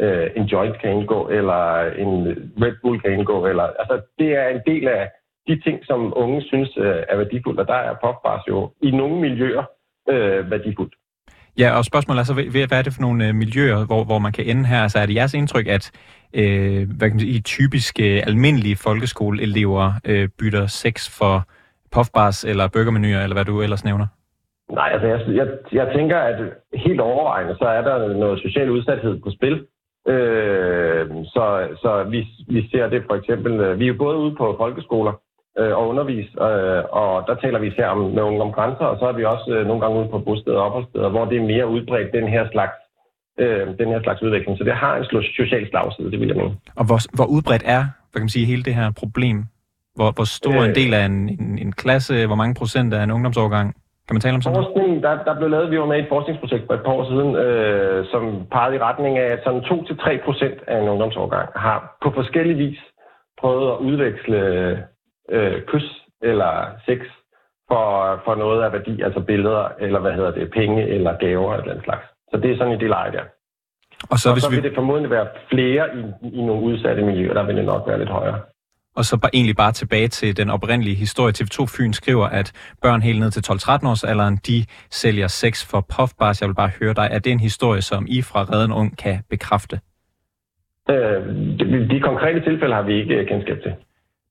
øh, 0.00 0.26
en 0.36 0.44
joint 0.44 0.80
kan 0.80 0.90
indgå, 0.90 1.28
eller 1.28 1.62
en 2.04 2.10
Red 2.62 2.76
Bull 2.82 3.00
kan 3.00 3.12
indgå. 3.12 3.46
Eller, 3.46 3.62
altså, 3.62 4.00
det 4.18 4.30
er 4.36 4.48
en 4.48 4.62
del 4.66 4.88
af, 4.88 5.10
de 5.48 5.60
ting, 5.60 5.78
som 5.82 6.12
unge 6.16 6.42
synes 6.42 6.70
øh, 6.76 7.02
er 7.08 7.16
værdifuldt, 7.16 7.60
og 7.60 7.66
der 7.66 7.74
er 7.74 7.94
popbars 8.04 8.42
jo 8.48 8.70
i 8.82 8.90
nogle 8.90 9.20
miljøer 9.20 9.64
øh, 10.08 10.50
værdifuldt. 10.50 10.94
Ja, 11.58 11.76
og 11.78 11.84
spørgsmålet 11.84 12.20
er 12.20 12.24
så, 12.24 12.34
hvad 12.68 12.78
er 12.78 12.82
det 12.82 12.94
for 12.94 13.02
nogle 13.02 13.28
øh, 13.28 13.34
miljøer, 13.34 13.86
hvor, 13.86 14.04
hvor 14.04 14.18
man 14.18 14.32
kan 14.32 14.44
ende 14.44 14.66
her? 14.66 14.82
Altså 14.82 14.98
er 14.98 15.06
det 15.06 15.14
jeres 15.14 15.34
indtryk, 15.34 15.66
at 15.66 15.84
øh, 16.34 16.88
hvad 16.96 17.08
kan 17.08 17.16
man 17.16 17.20
sige, 17.20 17.40
typiske 17.40 18.04
almindelige 18.26 18.76
folkeskoleelever 18.76 19.92
øh, 20.04 20.28
bytter 20.38 20.66
sex 20.66 21.18
for 21.18 21.34
puffbars 21.94 22.44
eller 22.44 22.68
burgermenuer, 22.68 23.22
eller 23.22 23.36
hvad 23.36 23.44
du 23.44 23.62
ellers 23.62 23.84
nævner? 23.84 24.06
Nej, 24.72 24.90
altså 24.92 25.06
jeg, 25.06 25.20
jeg, 25.28 25.48
jeg 25.72 25.94
tænker, 25.96 26.18
at 26.18 26.38
helt 26.74 27.00
overvejende, 27.00 27.56
så 27.58 27.64
er 27.64 27.82
der 27.82 28.14
noget 28.14 28.42
social 28.42 28.70
udsathed 28.70 29.20
på 29.20 29.30
spil. 29.30 29.66
Øh, 30.08 31.06
så 31.24 31.68
så 31.82 32.04
vi, 32.10 32.26
vi 32.48 32.68
ser 32.70 32.88
det 32.88 33.02
for 33.08 33.14
eksempel, 33.14 33.52
øh, 33.60 33.78
vi 33.78 33.84
er 33.84 33.88
jo 33.88 33.94
både 33.98 34.18
ude 34.18 34.34
på 34.36 34.54
folkeskoler 34.58 35.12
øh, 35.58 35.72
og 35.78 35.88
undervis, 35.88 36.28
øh, 36.48 36.82
og 37.00 37.10
der 37.28 37.34
taler 37.42 37.58
vi 37.58 37.66
især 37.68 37.88
om, 37.88 38.00
med 38.16 38.22
unge 38.22 38.42
om 38.42 38.52
grænser, 38.52 38.86
og 38.92 38.96
så 38.98 39.04
er 39.06 39.12
vi 39.12 39.24
også 39.24 39.48
øh, 39.54 39.66
nogle 39.66 39.80
gange 39.82 39.98
ude 40.00 40.08
på 40.08 40.18
bosteder 40.18 40.58
og 40.58 40.66
opholdssteder, 40.66 41.08
hvor 41.08 41.24
det 41.24 41.36
er 41.38 41.50
mere 41.52 41.66
udbredt, 41.68 42.12
den 42.12 42.28
her 42.28 42.44
slags 42.52 42.76
øh, 43.38 43.66
den 43.80 43.88
her 43.92 44.00
slags 44.02 44.22
udvikling. 44.22 44.58
Så 44.58 44.64
det 44.64 44.74
har 44.74 44.96
en 44.96 45.04
social 45.40 45.68
slagside, 45.70 46.10
det 46.10 46.20
vil 46.20 46.28
jeg 46.28 46.36
mene. 46.36 46.56
Og 46.76 46.84
hvor, 46.88 46.98
hvor 47.16 47.26
udbredt 47.36 47.64
er 47.66 47.84
hvad 48.14 48.20
kan 48.20 48.28
man 48.28 48.36
sige, 48.38 48.46
hele 48.52 48.62
det 48.68 48.74
her 48.74 48.88
problem? 49.02 49.36
Hvor, 49.96 50.10
hvor 50.16 50.28
stor 50.40 50.58
øh, 50.62 50.68
en 50.68 50.74
del 50.80 50.94
af 50.94 51.04
en, 51.04 51.18
en, 51.40 51.58
en 51.64 51.72
klasse, 51.72 52.26
hvor 52.26 52.38
mange 52.42 52.54
procent 52.60 52.94
af 52.94 53.02
en 53.02 53.10
ungdomsårgang 53.10 53.66
kan 54.06 54.14
man 54.14 54.20
tale 54.20 54.34
om 54.34 54.42
sådan 54.42 54.62
Forskning, 54.62 55.02
der, 55.02 55.24
der 55.28 55.34
blev 55.38 55.48
lavet, 55.50 55.70
vi 55.70 55.78
var 55.78 55.86
med 55.86 55.98
i 55.98 56.04
et 56.04 56.12
forskningsprojekt 56.14 56.64
for 56.66 56.74
et 56.74 56.84
par 56.84 56.92
år 56.98 57.04
siden, 57.12 57.30
øh, 57.44 58.06
som 58.12 58.22
pegede 58.54 58.76
i 58.76 58.84
retning 58.88 59.18
af, 59.18 59.28
at 59.34 59.40
sådan 59.44 59.60
2-3 59.60 60.24
procent 60.26 60.58
af 60.72 60.76
en 60.82 60.88
ungdomsårgang 60.88 61.48
har 61.56 61.78
på 62.02 62.08
forskellig 62.18 62.56
vis 62.58 62.80
prøvet 63.40 63.66
at 63.72 63.78
udveksle 63.88 64.38
øh, 65.30 65.62
kys 65.62 65.88
eller 66.22 66.66
sex 66.86 66.98
for, 67.68 68.20
for 68.24 68.34
noget 68.34 68.62
af 68.62 68.72
værdi, 68.72 69.02
altså 69.02 69.20
billeder, 69.20 69.68
eller 69.80 70.00
hvad 70.00 70.12
hedder 70.12 70.30
det, 70.30 70.50
penge 70.50 70.88
eller 70.88 71.18
gaver 71.18 71.54
eller 71.54 71.74
den 71.74 71.82
slags. 71.84 72.04
Så 72.30 72.36
det 72.36 72.50
er 72.50 72.56
sådan 72.56 72.72
i 72.72 72.78
det 72.78 72.88
leje 72.88 73.12
der. 73.12 73.24
Og 74.10 74.18
så, 74.18 74.28
og 74.28 74.34
hvis 74.34 74.42
så 74.42 74.50
vil 74.50 74.62
vi... 74.62 74.68
det 74.68 74.74
formodentlig 74.74 75.10
være 75.10 75.26
flere 75.50 75.84
i, 75.96 76.02
i 76.38 76.42
nogle 76.42 76.62
udsatte 76.62 77.02
miljøer, 77.02 77.34
der 77.34 77.42
vil 77.42 77.56
det 77.56 77.64
nok 77.64 77.82
være 77.86 77.98
lidt 77.98 78.10
højere. 78.10 78.40
Og 78.96 79.04
så 79.04 79.18
bare, 79.18 79.34
egentlig 79.34 79.56
bare 79.56 79.72
tilbage 79.72 80.08
til 80.08 80.36
den 80.36 80.50
oprindelige 80.50 80.96
historie. 80.96 81.32
TV2 81.38 81.66
Fyn 81.76 81.92
skriver, 81.92 82.26
at 82.26 82.52
børn 82.82 83.02
helt 83.02 83.20
ned 83.20 83.30
til 83.30 83.42
12-13 83.52 83.88
års 83.88 84.04
alderen, 84.04 84.36
de 84.36 84.64
sælger 84.90 85.26
sex 85.26 85.70
for 85.70 85.80
puffbars. 85.96 86.40
Jeg 86.40 86.48
vil 86.48 86.54
bare 86.54 86.70
høre 86.80 86.94
dig, 86.94 87.08
er 87.10 87.18
det 87.18 87.32
en 87.32 87.40
historie, 87.40 87.82
som 87.82 88.06
I 88.08 88.22
fra 88.22 88.40
Redden 88.52 88.72
Ung 88.72 88.98
kan 88.98 89.18
bekræfte? 89.30 89.80
Øh, 90.90 90.96
de, 91.58 91.88
de 91.90 92.00
konkrete 92.00 92.40
tilfælde 92.40 92.74
har 92.74 92.82
vi 92.82 92.94
ikke 93.00 93.26
kendskab 93.28 93.62
til. 93.62 93.74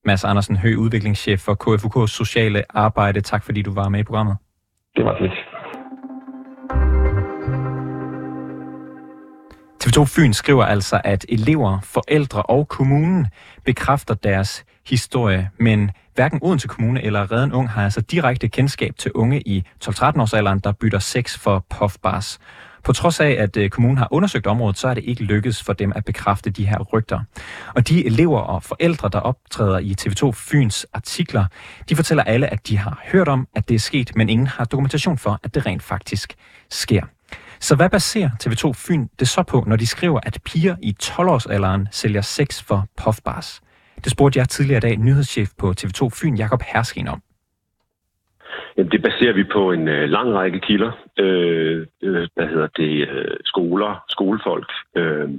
Mads 0.06 0.24
Andersen, 0.24 0.56
høj 0.56 0.74
udviklingschef 0.76 1.40
for 1.42 1.56
KFUK's 1.64 2.08
sociale 2.08 2.64
arbejde. 2.70 3.22
Tak 3.22 3.44
fordi 3.44 3.62
du 3.62 3.74
var 3.74 3.90
med 3.90 4.00
i 4.00 4.04
programmet. 4.04 4.38
Det 4.96 5.06
var 5.06 5.22
lidt. 5.22 5.34
TV2 9.84 10.06
Fyn 10.06 10.34
skriver 10.34 10.66
altså, 10.66 11.02
at 11.04 11.26
elever, 11.30 11.80
forældre 11.84 12.42
og 12.42 12.68
kommunen 12.68 13.28
bekræfter 13.66 14.14
deres 14.14 14.66
historie, 14.88 15.50
men 15.60 15.92
hverken 16.16 16.40
Odense 16.42 16.68
Kommune 16.68 17.04
eller 17.04 17.32
Redden 17.32 17.54
Ung 17.54 17.70
har 17.70 17.84
altså 17.84 18.02
direkte 18.02 18.48
kendskab 18.48 18.96
til 18.98 19.12
unge 19.12 19.42
i 19.42 19.64
12-13 19.86 20.22
års 20.22 20.34
alderen, 20.34 20.60
der 20.60 20.72
bytter 20.72 21.00
sex 21.00 21.40
for 21.40 21.66
puffbars. 21.70 22.40
På 22.84 22.94
trods 22.94 23.20
af, 23.20 23.36
at 23.40 23.58
øh, 23.58 23.70
kommunen 23.70 23.98
har 23.98 24.08
undersøgt 24.12 24.48
området, 24.48 24.78
så 24.78 24.88
er 24.88 24.94
det 24.94 25.04
ikke 25.04 25.24
lykkedes 25.24 25.64
for 25.64 25.74
dem 25.74 25.94
at 25.96 26.06
bekræfte 26.06 26.50
de 26.50 26.68
her 26.68 26.80
rygter. 26.80 27.20
Og 27.76 27.88
de 27.88 28.06
elever 28.06 28.40
og 28.40 28.64
forældre, 28.64 29.10
der 29.10 29.20
optræder 29.20 29.80
i 29.80 29.96
TV2 30.02 30.32
Fyns 30.32 30.86
artikler, 30.94 31.46
de 31.90 31.96
fortæller 31.96 32.24
alle, 32.24 32.48
at 32.48 32.68
de 32.68 32.78
har 32.78 33.02
hørt 33.04 33.28
om, 33.28 33.48
at 33.56 33.70
det 33.70 33.76
er 33.76 33.80
sket, 33.80 34.16
men 34.16 34.30
ingen 34.30 34.48
har 34.48 34.66
dokumentation 34.66 35.18
for, 35.18 35.40
at 35.44 35.56
det 35.56 35.66
rent 35.66 35.84
faktisk 35.84 36.36
sker. 36.70 37.04
Så 37.60 37.76
hvad 37.76 37.90
baserer 37.90 38.30
TV2 38.44 38.72
Fyn 38.74 39.08
det 39.20 39.28
så 39.28 39.44
på, 39.44 39.64
når 39.68 39.76
de 39.76 39.88
skriver, 39.88 40.20
at 40.24 40.40
piger 40.46 40.76
i 40.82 40.96
12-årsalderen 41.04 41.88
sælger 41.92 42.22
sex 42.22 42.64
for 42.64 42.88
puffbars? 42.98 43.62
Det 44.04 44.12
spurgte 44.12 44.40
jeg 44.40 44.50
tidligere 44.50 44.78
i 44.78 44.82
dag 44.82 44.98
nyhedschef 44.98 45.50
på 45.58 45.74
TV2 45.82 46.10
Fyn, 46.10 46.36
Jakob 46.36 46.62
Herskin, 46.62 47.08
om. 47.08 47.22
Jamen, 48.78 48.92
det 48.92 49.02
baserer 49.02 49.34
vi 49.34 49.44
på 49.44 49.72
en 49.72 49.88
øh, 49.88 50.10
lang 50.10 50.34
række 50.34 50.60
kilder. 50.60 50.92
Øh, 51.20 51.88
øh, 52.04 52.28
hvad 52.36 52.48
hedder 52.48 52.68
det? 52.78 53.10
Øh, 53.10 53.38
skoler, 53.46 54.04
skolefolk, 54.10 54.72
øh, 54.96 55.30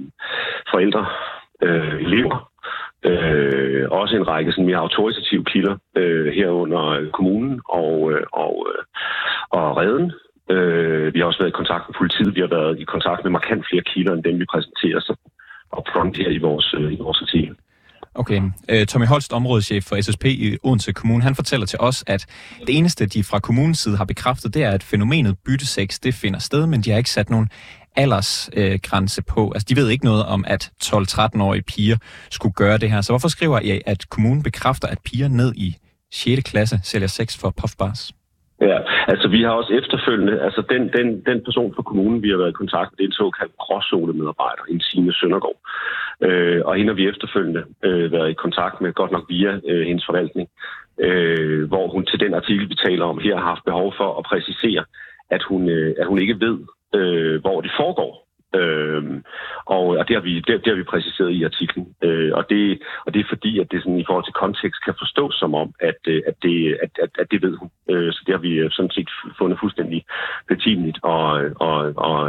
forældre, 0.71 1.05
øh, 1.61 2.01
elever. 2.01 2.51
Øh, 3.05 3.87
også 3.91 4.15
en 4.15 4.27
række 4.27 4.51
sådan 4.51 4.65
mere 4.65 4.77
autoritative 4.77 5.43
kilder 5.43 5.77
øh, 5.95 6.33
herunder 6.33 7.09
kommunen 7.13 7.61
og, 7.69 8.11
øh, 8.11 8.23
og, 8.31 8.67
øh, 8.69 8.83
og 9.49 9.77
redden. 9.77 10.11
Øh, 10.49 11.13
vi 11.13 11.19
har 11.19 11.25
også 11.25 11.39
været 11.39 11.53
i 11.53 11.61
kontakt 11.61 11.83
med 11.89 11.95
politiet. 11.97 12.35
Vi 12.35 12.41
har 12.41 12.47
været 12.47 12.79
i 12.79 12.83
kontakt 12.83 13.23
med 13.23 13.31
markant 13.31 13.65
flere 13.69 13.83
kilder, 13.83 14.13
end 14.13 14.23
dem 14.23 14.39
vi 14.39 14.45
præsenterer 14.45 14.99
så 14.99 15.15
front 15.93 16.17
her 16.17 16.29
i 16.29 16.37
vores, 16.37 16.73
øh, 16.77 16.93
i 16.93 16.97
vores 16.97 17.21
artikel. 17.21 17.55
Okay. 18.15 18.41
Øh, 18.69 18.87
Tommy 18.87 19.05
Holst, 19.05 19.33
områdeschef 19.33 19.83
for 19.83 20.01
SSP 20.01 20.25
i 20.25 20.57
Odense 20.63 20.93
Kommune, 20.93 21.23
han 21.23 21.35
fortæller 21.35 21.65
til 21.65 21.79
os, 21.79 22.03
at 22.07 22.25
det 22.67 22.77
eneste, 22.77 23.05
de 23.05 23.23
fra 23.23 23.39
kommunens 23.39 23.79
side 23.79 23.97
har 23.97 24.05
bekræftet, 24.05 24.53
det 24.53 24.63
er, 24.63 24.71
at 24.71 24.83
fænomenet 24.83 25.37
byttesex, 25.45 25.99
det 25.99 26.13
finder 26.13 26.39
sted, 26.39 26.65
men 26.65 26.81
de 26.81 26.89
har 26.89 26.97
ikke 26.97 27.09
sat 27.09 27.29
nogen 27.29 27.49
aldersgrænse 27.95 29.21
øh, 29.21 29.25
på. 29.25 29.51
Altså, 29.51 29.65
de 29.69 29.75
ved 29.75 29.89
ikke 29.89 30.05
noget 30.05 30.25
om, 30.25 30.45
at 30.47 30.71
12-13-årige 30.83 31.61
piger 31.61 31.97
skulle 32.29 32.53
gøre 32.53 32.77
det 32.77 32.91
her. 32.91 33.01
Så 33.01 33.11
hvorfor 33.11 33.27
skriver 33.27 33.59
I, 33.59 33.81
at 33.85 34.09
kommunen 34.09 34.43
bekræfter, 34.43 34.87
at 34.87 34.99
piger 35.05 35.27
ned 35.27 35.53
i 35.55 35.77
6. 36.13 36.43
klasse 36.43 36.79
sælger 36.83 37.07
sex 37.07 37.37
for 37.37 37.49
puffbars? 37.49 38.11
Ja, 38.61 38.79
altså 39.07 39.27
vi 39.27 39.41
har 39.43 39.49
også 39.49 39.73
efterfølgende, 39.73 40.41
altså 40.41 40.61
den, 40.69 40.89
den, 40.97 41.21
den 41.25 41.43
person 41.43 41.73
fra 41.75 41.81
kommunen, 41.81 42.23
vi 42.23 42.29
har 42.29 42.37
været 42.37 42.49
i 42.49 42.61
kontakt 42.61 42.91
med, 42.91 42.97
det 42.97 43.03
er 43.03 43.07
en 43.07 43.21
såkaldt 43.21 43.57
gråzone-medarbejder, 43.57 44.63
en 44.69 44.81
Signe 44.81 45.13
Søndergaard. 45.13 45.59
Øh, 46.21 46.61
og 46.65 46.75
hende 46.75 46.89
har 46.91 46.95
vi 46.95 47.07
efterfølgende 47.07 47.63
øh, 47.83 48.11
været 48.11 48.29
i 48.29 48.33
kontakt 48.33 48.81
med, 48.81 48.93
godt 48.93 49.11
nok 49.11 49.25
via 49.29 49.59
øh, 49.69 49.87
hendes 49.87 50.05
forvaltning, 50.05 50.49
øh, 50.99 51.67
hvor 51.67 51.87
hun 51.87 52.05
til 52.05 52.19
den 52.19 52.33
artikel, 52.33 52.69
vi 52.69 52.75
taler 52.75 53.05
om 53.05 53.19
her, 53.19 53.35
har 53.37 53.45
haft 53.45 53.65
behov 53.65 53.93
for 53.97 54.17
at 54.19 54.25
præcisere, 54.25 54.83
at 55.29 55.43
hun, 55.43 55.69
øh, 55.69 55.95
at 55.99 56.07
hun 56.07 56.19
ikke 56.19 56.39
ved, 56.39 56.57
øh, 56.95 57.41
hvor 57.41 57.61
det 57.61 57.71
foregår. 57.79 58.24
Øh, 58.57 59.03
og, 59.65 59.85
og 59.99 60.03
det, 60.07 60.15
har 60.17 60.23
vi, 60.29 60.33
det, 60.47 60.53
det 60.63 60.69
har 60.73 60.79
vi 60.81 60.91
præciseret 60.93 61.31
i 61.31 61.43
artiklen. 61.43 61.85
Øh, 62.07 62.31
og, 62.39 62.43
det, 62.49 62.79
og 63.05 63.13
det 63.13 63.19
er 63.19 63.31
fordi, 63.33 63.59
at 63.59 63.67
det 63.71 63.79
sådan, 63.81 63.99
i 63.99 64.07
forhold 64.07 64.25
til 64.25 64.39
kontekst 64.43 64.79
kan 64.85 64.95
forstås 65.03 65.35
som 65.41 65.51
om, 65.63 65.69
at, 65.89 65.99
øh, 66.07 66.21
at, 66.29 66.35
det, 66.43 66.57
at, 66.83 66.91
at, 67.03 67.11
at 67.21 67.27
det 67.31 67.39
ved 67.45 67.53
hun. 67.61 67.69
Øh, 67.91 68.13
så 68.13 68.21
det 68.25 68.33
har 68.35 68.41
vi 68.47 68.53
øh, 68.63 68.71
sådan 68.71 68.91
set 68.97 69.09
fundet 69.39 69.57
fuldstændig 69.63 70.05
betimeligt 70.51 70.99
og, 71.03 71.27
og, 71.67 71.77
og, 72.09 72.21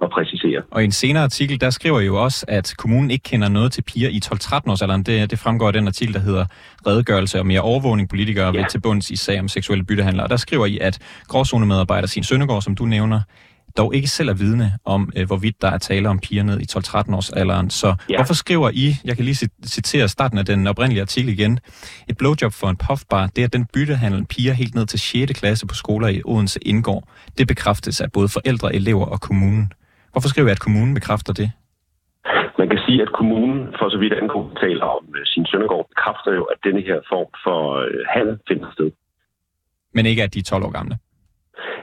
og 0.00 0.10
præcisere. 0.10 0.62
Og 0.70 0.82
i 0.82 0.84
en 0.84 0.98
senere 1.02 1.22
artikel, 1.22 1.60
der 1.60 1.70
skriver 1.70 2.00
I 2.00 2.06
jo 2.06 2.16
også, 2.26 2.44
at 2.48 2.74
kommunen 2.78 3.10
ikke 3.10 3.28
kender 3.30 3.48
noget 3.48 3.72
til 3.72 3.82
piger 3.82 4.08
i 4.08 4.20
12-13 4.24 4.70
års 4.70 4.82
alderen. 4.82 5.02
Det, 5.02 5.30
det 5.30 5.38
fremgår 5.38 5.66
af 5.66 5.72
den 5.72 5.86
artikel, 5.86 6.14
der 6.14 6.20
hedder 6.20 6.44
Redegørelse 6.86 7.38
og 7.38 7.46
mere 7.46 7.60
overvågning 7.60 8.08
politikere 8.08 8.46
ja. 8.46 8.58
ved 8.58 8.64
til 8.68 8.80
bunds 8.80 9.10
i 9.10 9.16
sag 9.16 9.40
om 9.40 9.48
seksuelle 9.48 9.84
byttehandlere. 9.84 10.26
Og 10.26 10.30
der 10.30 10.36
skriver 10.36 10.66
I, 10.66 10.78
at 10.78 10.98
gråzonemedarbejder 11.28 12.08
Sin 12.08 12.24
Søndergaard, 12.24 12.62
som 12.62 12.74
du 12.74 12.84
nævner, 12.84 13.20
dog 13.76 13.94
ikke 13.94 14.08
selv 14.08 14.28
er 14.28 14.34
vidne 14.34 14.72
om, 14.84 15.12
øh, 15.16 15.26
hvorvidt 15.26 15.62
der 15.62 15.70
er 15.70 15.78
tale 15.78 16.08
om 16.08 16.18
piger 16.18 16.42
ned 16.42 16.60
i 16.60 16.64
12-13 16.64 17.16
års 17.16 17.30
alderen. 17.30 17.70
Så 17.70 17.94
ja. 18.10 18.16
hvorfor 18.16 18.34
skriver 18.34 18.70
I, 18.74 18.94
jeg 19.04 19.16
kan 19.16 19.24
lige 19.24 19.48
citere 19.66 20.08
starten 20.08 20.38
af 20.38 20.44
den 20.44 20.66
oprindelige 20.66 21.02
artikel 21.02 21.32
igen, 21.32 21.58
et 22.08 22.16
blowjob 22.16 22.52
for 22.52 22.68
en 22.68 22.76
puffbar, 22.76 23.26
det 23.26 23.44
er 23.44 23.48
den 23.48 23.66
byttehandel 23.74 24.26
piger 24.26 24.52
helt 24.52 24.74
ned 24.74 24.86
til 24.86 25.00
6. 25.00 25.32
klasse 25.40 25.66
på 25.66 25.74
skoler 25.74 26.08
i 26.08 26.22
Odense 26.24 26.60
indgår. 26.68 27.08
Det 27.38 27.48
bekræftes 27.48 28.00
af 28.00 28.12
både 28.12 28.28
forældre, 28.28 28.74
elever 28.74 29.06
og 29.06 29.20
kommunen. 29.20 29.72
Hvorfor 30.12 30.28
skriver 30.28 30.48
jeg, 30.48 30.56
at 30.58 30.60
kommunen 30.60 30.94
bekræfter 30.94 31.32
det? 31.32 31.50
Man 32.58 32.68
kan 32.68 32.80
sige, 32.86 33.02
at 33.02 33.12
kommunen, 33.12 33.58
for 33.78 33.90
så 33.90 33.98
vidt 33.98 34.12
angår 34.12 34.44
taler 34.60 34.86
om 34.98 35.04
øh, 35.18 35.26
sin 35.26 35.46
Søndergaard, 35.46 35.88
bekræfter 35.88 36.32
jo, 36.38 36.42
at 36.42 36.58
denne 36.64 36.80
her 36.80 36.98
form 37.12 37.30
for 37.44 37.58
øh, 37.86 38.04
handel 38.14 38.38
finder 38.48 38.68
sted. 38.72 38.90
Men 39.94 40.06
ikke, 40.06 40.22
at 40.22 40.34
de 40.34 40.38
er 40.38 40.42
12 40.42 40.64
år 40.64 40.70
gamle? 40.70 40.96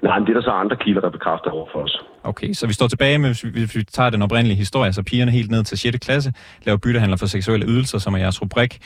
Nej, 0.03 0.19
men 0.19 0.25
det 0.27 0.31
er 0.33 0.39
der 0.39 0.41
så 0.41 0.51
andre 0.51 0.75
kilder, 0.75 1.01
der 1.01 1.09
bekræfter 1.09 1.51
over 1.51 1.67
for 1.71 1.79
os. 1.79 2.03
Okay, 2.23 2.53
så 2.53 2.67
vi 2.67 2.73
står 2.73 2.87
tilbage 2.87 3.17
med, 3.17 3.29
hvis 3.29 3.43
vi, 3.43 3.49
hvis 3.49 3.75
vi 3.75 3.83
tager 3.83 4.09
den 4.09 4.21
oprindelige 4.21 4.57
historie, 4.57 4.93
så 4.93 5.03
pigerne 5.03 5.31
helt 5.31 5.51
ned 5.51 5.63
til 5.63 5.77
6. 5.77 5.97
klasse 5.99 6.33
laver 6.65 6.77
byttehandler 6.77 7.17
for 7.17 7.25
seksuelle 7.25 7.65
ydelser, 7.65 7.97
som 7.97 8.13
er 8.13 8.17
jeres 8.17 8.41
rubrik. 8.41 8.77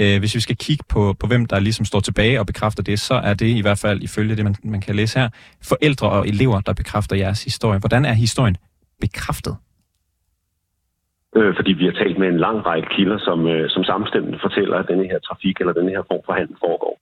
Øh, 0.00 0.18
hvis 0.18 0.34
vi 0.34 0.40
skal 0.40 0.56
kigge 0.56 0.84
på, 0.88 1.14
på, 1.20 1.26
hvem 1.26 1.46
der 1.46 1.58
ligesom 1.60 1.84
står 1.84 2.00
tilbage 2.00 2.40
og 2.40 2.46
bekræfter 2.46 2.82
det, 2.82 3.00
så 3.00 3.14
er 3.14 3.34
det 3.34 3.46
i 3.46 3.60
hvert 3.60 3.80
fald 3.84 4.02
ifølge 4.02 4.36
det, 4.36 4.44
man, 4.44 4.54
man 4.64 4.80
kan 4.80 4.94
læse 4.94 5.18
her, 5.18 5.28
forældre 5.68 6.08
og 6.10 6.28
elever, 6.28 6.60
der 6.60 6.72
bekræfter 6.72 7.16
jeres 7.16 7.44
historie. 7.44 7.78
Hvordan 7.78 8.04
er 8.04 8.12
historien 8.12 8.56
bekræftet? 9.00 9.56
Øh, 11.36 11.52
fordi 11.58 11.72
vi 11.72 11.84
har 11.84 11.92
talt 11.92 12.18
med 12.18 12.28
en 12.28 12.40
lang 12.46 12.66
række 12.66 12.88
kilder, 12.96 13.18
som, 13.18 13.46
øh, 13.46 13.70
som 13.70 13.84
samstemmende 13.84 14.38
fortæller, 14.42 14.76
at 14.78 14.88
denne 14.88 15.04
her 15.04 15.18
trafik 15.18 15.56
eller 15.60 15.72
denne 15.72 15.90
her 15.90 16.02
form 16.10 16.22
for 16.26 16.32
handel 16.32 16.56
foregår. 16.66 16.94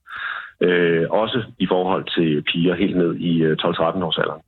Øh, 0.61 1.07
også 1.11 1.43
i 1.59 1.67
forhold 1.67 2.05
til 2.17 2.43
piger 2.43 2.75
helt 2.75 2.97
ned 2.97 3.15
i 3.17 3.33
12-13 3.43 4.05
års 4.07 4.19
alderen. 4.19 4.43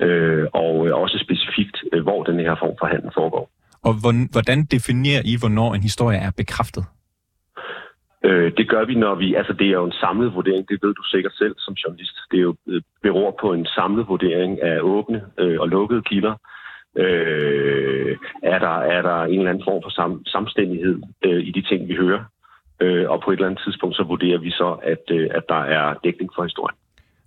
Øh, 0.00 0.46
og 0.52 0.86
øh, 0.86 0.94
også 0.94 1.18
specifikt, 1.26 1.76
øh, 1.92 2.02
hvor 2.02 2.22
den 2.22 2.40
her 2.40 2.56
form 2.58 2.76
for 2.78 2.86
handel 2.86 3.10
foregår. 3.14 3.50
Og 3.82 3.94
hvordan 4.32 4.64
definerer 4.64 5.22
I, 5.24 5.36
hvornår 5.40 5.74
en 5.74 5.82
historie 5.82 6.18
er 6.18 6.30
bekræftet? 6.36 6.84
Øh, 8.24 8.52
det 8.56 8.68
gør 8.68 8.84
vi, 8.84 8.94
når 8.94 9.14
vi... 9.14 9.34
Altså, 9.34 9.52
det 9.52 9.66
er 9.66 9.78
jo 9.80 9.84
en 9.84 10.00
samlet 10.00 10.34
vurdering, 10.34 10.68
det 10.68 10.78
ved 10.82 10.94
du 10.94 11.02
sikkert 11.02 11.32
selv 11.32 11.54
som 11.58 11.74
journalist. 11.74 12.16
Det 12.30 12.38
er 12.38 12.42
jo 12.42 12.56
øh, 12.66 12.82
beror 13.02 13.36
på 13.40 13.52
en 13.52 13.66
samlet 13.66 14.08
vurdering 14.08 14.62
af 14.62 14.80
åbne 14.80 15.22
øh, 15.38 15.60
og 15.60 15.68
lukkede 15.68 16.02
kilder. 16.02 16.34
Øh, 16.96 18.16
er, 18.42 18.58
der, 18.58 18.76
er 18.94 19.02
der 19.02 19.22
en 19.24 19.38
eller 19.38 19.50
anden 19.50 19.64
form 19.68 19.82
for 19.82 19.90
sam, 19.90 20.22
samstændighed 20.26 21.02
øh, 21.24 21.40
i 21.48 21.50
de 21.50 21.62
ting, 21.62 21.88
vi 21.88 21.94
hører? 21.94 22.24
Øh, 22.80 23.10
og 23.10 23.22
på 23.24 23.30
et 23.30 23.36
eller 23.36 23.46
andet 23.46 23.62
tidspunkt, 23.64 23.96
så 23.96 24.02
vurderer 24.02 24.38
vi 24.38 24.50
så, 24.50 24.76
at, 24.82 25.04
øh, 25.10 25.30
at 25.34 25.42
der 25.48 25.62
er 25.76 25.94
dækning 26.04 26.30
for 26.36 26.42
historien. 26.42 26.76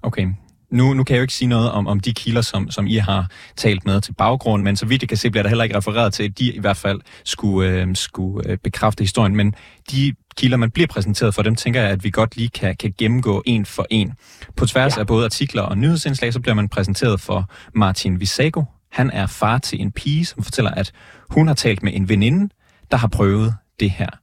Okay. 0.01 0.27
Nu, 0.71 0.93
nu 0.93 1.03
kan 1.03 1.13
jeg 1.13 1.19
jo 1.19 1.23
ikke 1.23 1.33
sige 1.33 1.49
noget 1.49 1.71
om, 1.71 1.87
om 1.87 1.99
de 1.99 2.13
kilder, 2.13 2.41
som, 2.41 2.69
som 2.69 2.87
I 2.87 2.95
har 2.95 3.31
talt 3.55 3.85
med 3.85 4.01
til 4.01 4.13
baggrund, 4.13 4.63
men 4.63 4.75
så 4.75 4.85
vidt 4.85 5.01
jeg 5.01 5.09
kan 5.09 5.17
se, 5.17 5.31
bliver 5.31 5.43
der 5.43 5.49
heller 5.49 5.63
ikke 5.63 5.77
refereret 5.77 6.13
til, 6.13 6.23
at 6.23 6.39
de 6.39 6.51
i 6.51 6.59
hvert 6.59 6.77
fald 6.77 7.01
skulle, 7.23 7.69
øh, 7.69 7.95
skulle 7.95 8.49
øh, 8.49 8.57
bekræfte 8.57 9.01
historien. 9.01 9.35
Men 9.35 9.55
de 9.91 10.13
kilder, 10.37 10.57
man 10.57 10.71
bliver 10.71 10.87
præsenteret 10.87 11.35
for, 11.35 11.41
dem 11.41 11.55
tænker 11.55 11.81
jeg, 11.81 11.89
at 11.89 12.03
vi 12.03 12.09
godt 12.09 12.37
lige 12.37 12.49
kan, 12.49 12.75
kan 12.75 12.93
gennemgå 12.97 13.43
en 13.45 13.65
for 13.65 13.85
en. 13.89 14.13
På 14.57 14.65
tværs 14.65 14.95
ja. 14.97 15.01
af 15.01 15.07
både 15.07 15.25
artikler 15.25 15.61
og 15.61 15.77
nyhedsindslag, 15.77 16.33
så 16.33 16.39
bliver 16.39 16.55
man 16.55 16.69
præsenteret 16.69 17.21
for 17.21 17.51
Martin 17.75 18.19
Visago. 18.19 18.63
Han 18.91 19.09
er 19.09 19.27
far 19.27 19.57
til 19.57 19.81
en 19.81 19.91
pige, 19.91 20.25
som 20.25 20.43
fortæller, 20.43 20.71
at 20.71 20.91
hun 21.29 21.47
har 21.47 21.55
talt 21.55 21.83
med 21.83 21.91
en 21.95 22.09
veninde, 22.09 22.53
der 22.91 22.97
har 22.97 23.07
prøvet 23.07 23.53
det 23.79 23.91
her. 23.91 24.20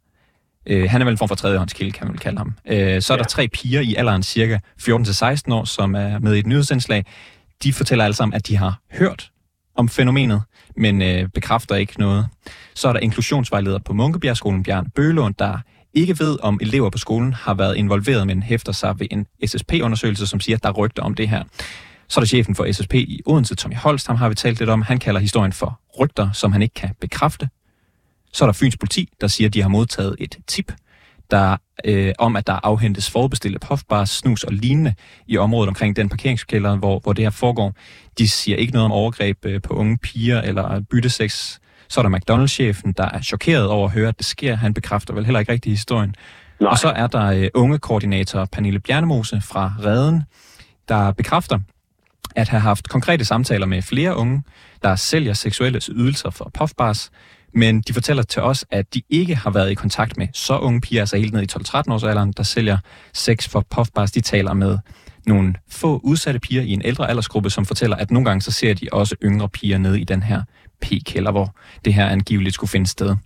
Øh, 0.69 0.91
han 0.91 1.01
er 1.01 1.05
vel 1.05 1.13
en 1.13 1.19
form 1.19 1.29
for 1.29 1.35
tredjehåndskilde, 1.35 1.93
kan 1.93 2.07
man 2.07 2.13
vel 2.13 2.21
kalde 2.21 2.39
ham. 2.39 2.55
Øh, 2.67 3.03
så 3.03 3.13
er 3.13 3.17
ja. 3.17 3.23
der 3.23 3.29
tre 3.29 3.49
piger 3.49 3.81
i 3.81 3.95
alderen 3.95 4.23
cirka 4.23 4.59
14-16 4.83 5.53
år, 5.53 5.65
som 5.65 5.95
er 5.95 6.19
med 6.19 6.35
i 6.35 6.39
et 6.39 6.47
nyhedsindslag. 6.47 7.05
De 7.63 7.73
fortæller 7.73 8.05
alle 8.05 8.15
sammen, 8.15 8.35
at 8.37 8.47
de 8.47 8.57
har 8.57 8.81
hørt 8.93 9.31
om 9.77 9.89
fænomenet, 9.89 10.43
men 10.77 11.03
øh, 11.03 11.29
bekræfter 11.29 11.75
ikke 11.75 11.99
noget. 11.99 12.29
Så 12.75 12.89
er 12.89 12.93
der 12.93 13.01
inklusionsvejleder 13.01 13.79
på 13.79 13.93
Munkebjergskolen, 13.93 14.63
Bjørn 14.63 14.91
Bølund, 14.91 15.35
der 15.39 15.59
ikke 15.95 16.19
ved, 16.19 16.39
om 16.43 16.59
elever 16.63 16.91
på 16.91 16.99
skolen 16.99 17.33
har 17.33 17.55
været 17.55 17.77
involveret, 17.77 18.27
men 18.27 18.43
hæfter 18.43 18.73
sig 18.73 19.01
ved 19.01 19.07
en 19.11 19.27
SSP-undersøgelse, 19.47 20.27
som 20.27 20.41
siger, 20.41 20.57
at 20.57 20.63
der 20.63 20.69
er 20.69 20.73
rygter 20.73 21.03
om 21.03 21.15
det 21.15 21.29
her. 21.29 21.45
Så 22.09 22.21
er 22.21 22.23
der 22.23 22.27
chefen 22.27 22.55
for 22.55 22.73
SSP 22.73 22.95
i 22.95 23.23
Odense, 23.27 23.55
Tommy 23.55 23.77
Holst, 23.77 24.07
ham 24.07 24.17
har 24.17 24.29
vi 24.29 24.35
talt 24.35 24.59
lidt 24.59 24.71
om. 24.71 24.83
Han 24.83 24.99
kalder 24.99 25.21
historien 25.21 25.53
for 25.53 25.81
rygter, 26.01 26.33
som 26.33 26.53
han 26.53 26.63
ikke 26.63 26.75
kan 26.75 26.91
bekræfte. 27.01 27.49
Så 28.33 28.45
er 28.45 28.47
der 28.47 28.53
Fyns 28.53 28.77
politi, 28.77 29.09
der 29.21 29.27
siger, 29.27 29.49
at 29.49 29.55
de 29.55 29.63
har 29.63 29.69
modtaget 29.69 30.17
et 30.19 30.39
tip 30.47 30.73
der, 31.31 31.57
øh, 31.85 32.13
om, 32.19 32.37
at 32.37 32.47
der 32.47 32.61
afhentes 32.63 33.11
forudbestilte 33.11 33.59
puffbars, 33.59 34.11
snus 34.11 34.45
og 34.45 34.53
lignende 34.53 34.95
i 35.27 35.37
området 35.37 35.69
omkring 35.69 35.97
den 35.97 36.09
parkeringskælder, 36.09 36.77
hvor, 36.77 36.99
hvor 36.99 37.13
det 37.13 37.25
her 37.25 37.31
foregår. 37.31 37.75
De 38.19 38.29
siger 38.29 38.57
ikke 38.57 38.73
noget 38.73 38.85
om 38.85 38.93
overgreb 38.93 39.47
øh, 39.47 39.63
på 39.63 39.75
unge 39.75 39.99
piger 39.99 40.41
eller 40.41 40.81
byttesex. 40.91 41.59
Så 41.89 42.01
er 42.01 42.09
der 42.09 42.19
McDonald's-chefen, 42.19 42.93
der 42.97 43.05
er 43.05 43.21
chokeret 43.21 43.69
over 43.69 43.87
at 43.87 43.93
høre, 43.93 44.09
at 44.09 44.19
det 44.19 44.27
sker. 44.27 44.55
Han 44.55 44.75
bekræfter 44.75 45.15
vel 45.15 45.25
heller 45.25 45.41
ikke 45.41 45.53
rigtig 45.53 45.73
historien. 45.73 46.15
Nej. 46.61 46.71
Og 46.71 46.79
så 46.79 46.89
er 46.89 47.07
der 47.07 47.27
øh, 47.27 47.49
unge 47.55 47.79
koordinator 47.79 48.45
Pernille 48.45 48.81
Bjernemose 48.81 49.41
fra 49.41 49.73
Reden, 49.85 50.23
der 50.89 51.13
bekræfter, 51.13 51.59
at 52.37 52.49
have 52.49 52.61
haft 52.61 52.89
konkrete 52.89 53.25
samtaler 53.25 53.67
med 53.67 53.83
flere 53.83 54.17
unge, 54.17 54.43
der 54.83 54.97
sælger 54.97 55.33
seksuelle 55.33 55.81
ydelser 55.89 56.31
for 56.31 56.51
puffbars, 56.55 57.11
men 57.55 57.81
de 57.81 57.93
fortæller 57.93 58.23
til 58.23 58.43
os, 58.43 58.65
at 58.71 58.95
de 58.95 59.03
ikke 59.11 59.35
har 59.35 59.51
været 59.51 59.71
i 59.71 59.75
kontakt 59.75 60.17
med 60.17 60.29
så 60.33 60.59
unge 60.59 60.81
piger, 60.81 61.03
altså 61.03 61.17
helt 61.17 61.33
ned 61.33 61.43
i 61.43 61.47
12-13 61.53 61.93
års 61.93 62.05
alderen, 62.05 62.33
der 62.37 62.43
sælger 62.43 62.79
sex 63.15 63.49
for 63.49 63.67
puffbars. 63.71 64.13
De 64.13 64.21
taler 64.21 64.53
med 64.53 64.79
nogle 65.27 65.55
få 65.71 66.01
udsatte 66.05 66.41
piger 66.41 66.63
i 66.63 66.71
en 66.71 66.83
ældre 66.85 67.09
aldersgruppe, 67.09 67.51
som 67.51 67.67
fortæller, 67.67 67.97
at 67.97 68.11
nogle 68.11 68.25
gange 68.25 68.43
så 68.43 68.51
ser 68.51 68.75
de 68.75 68.89
også 68.93 69.17
yngre 69.25 69.49
piger 69.49 69.79
nede 69.79 70.01
i 70.01 70.05
den 70.05 70.23
her 70.23 70.43
p-kælder, 70.83 71.31
hvor 71.31 71.55
det 71.85 71.95
her 71.95 72.09
angiveligt 72.09 72.55
skulle 72.55 72.71
finde 72.71 72.87
sted. 72.87 73.17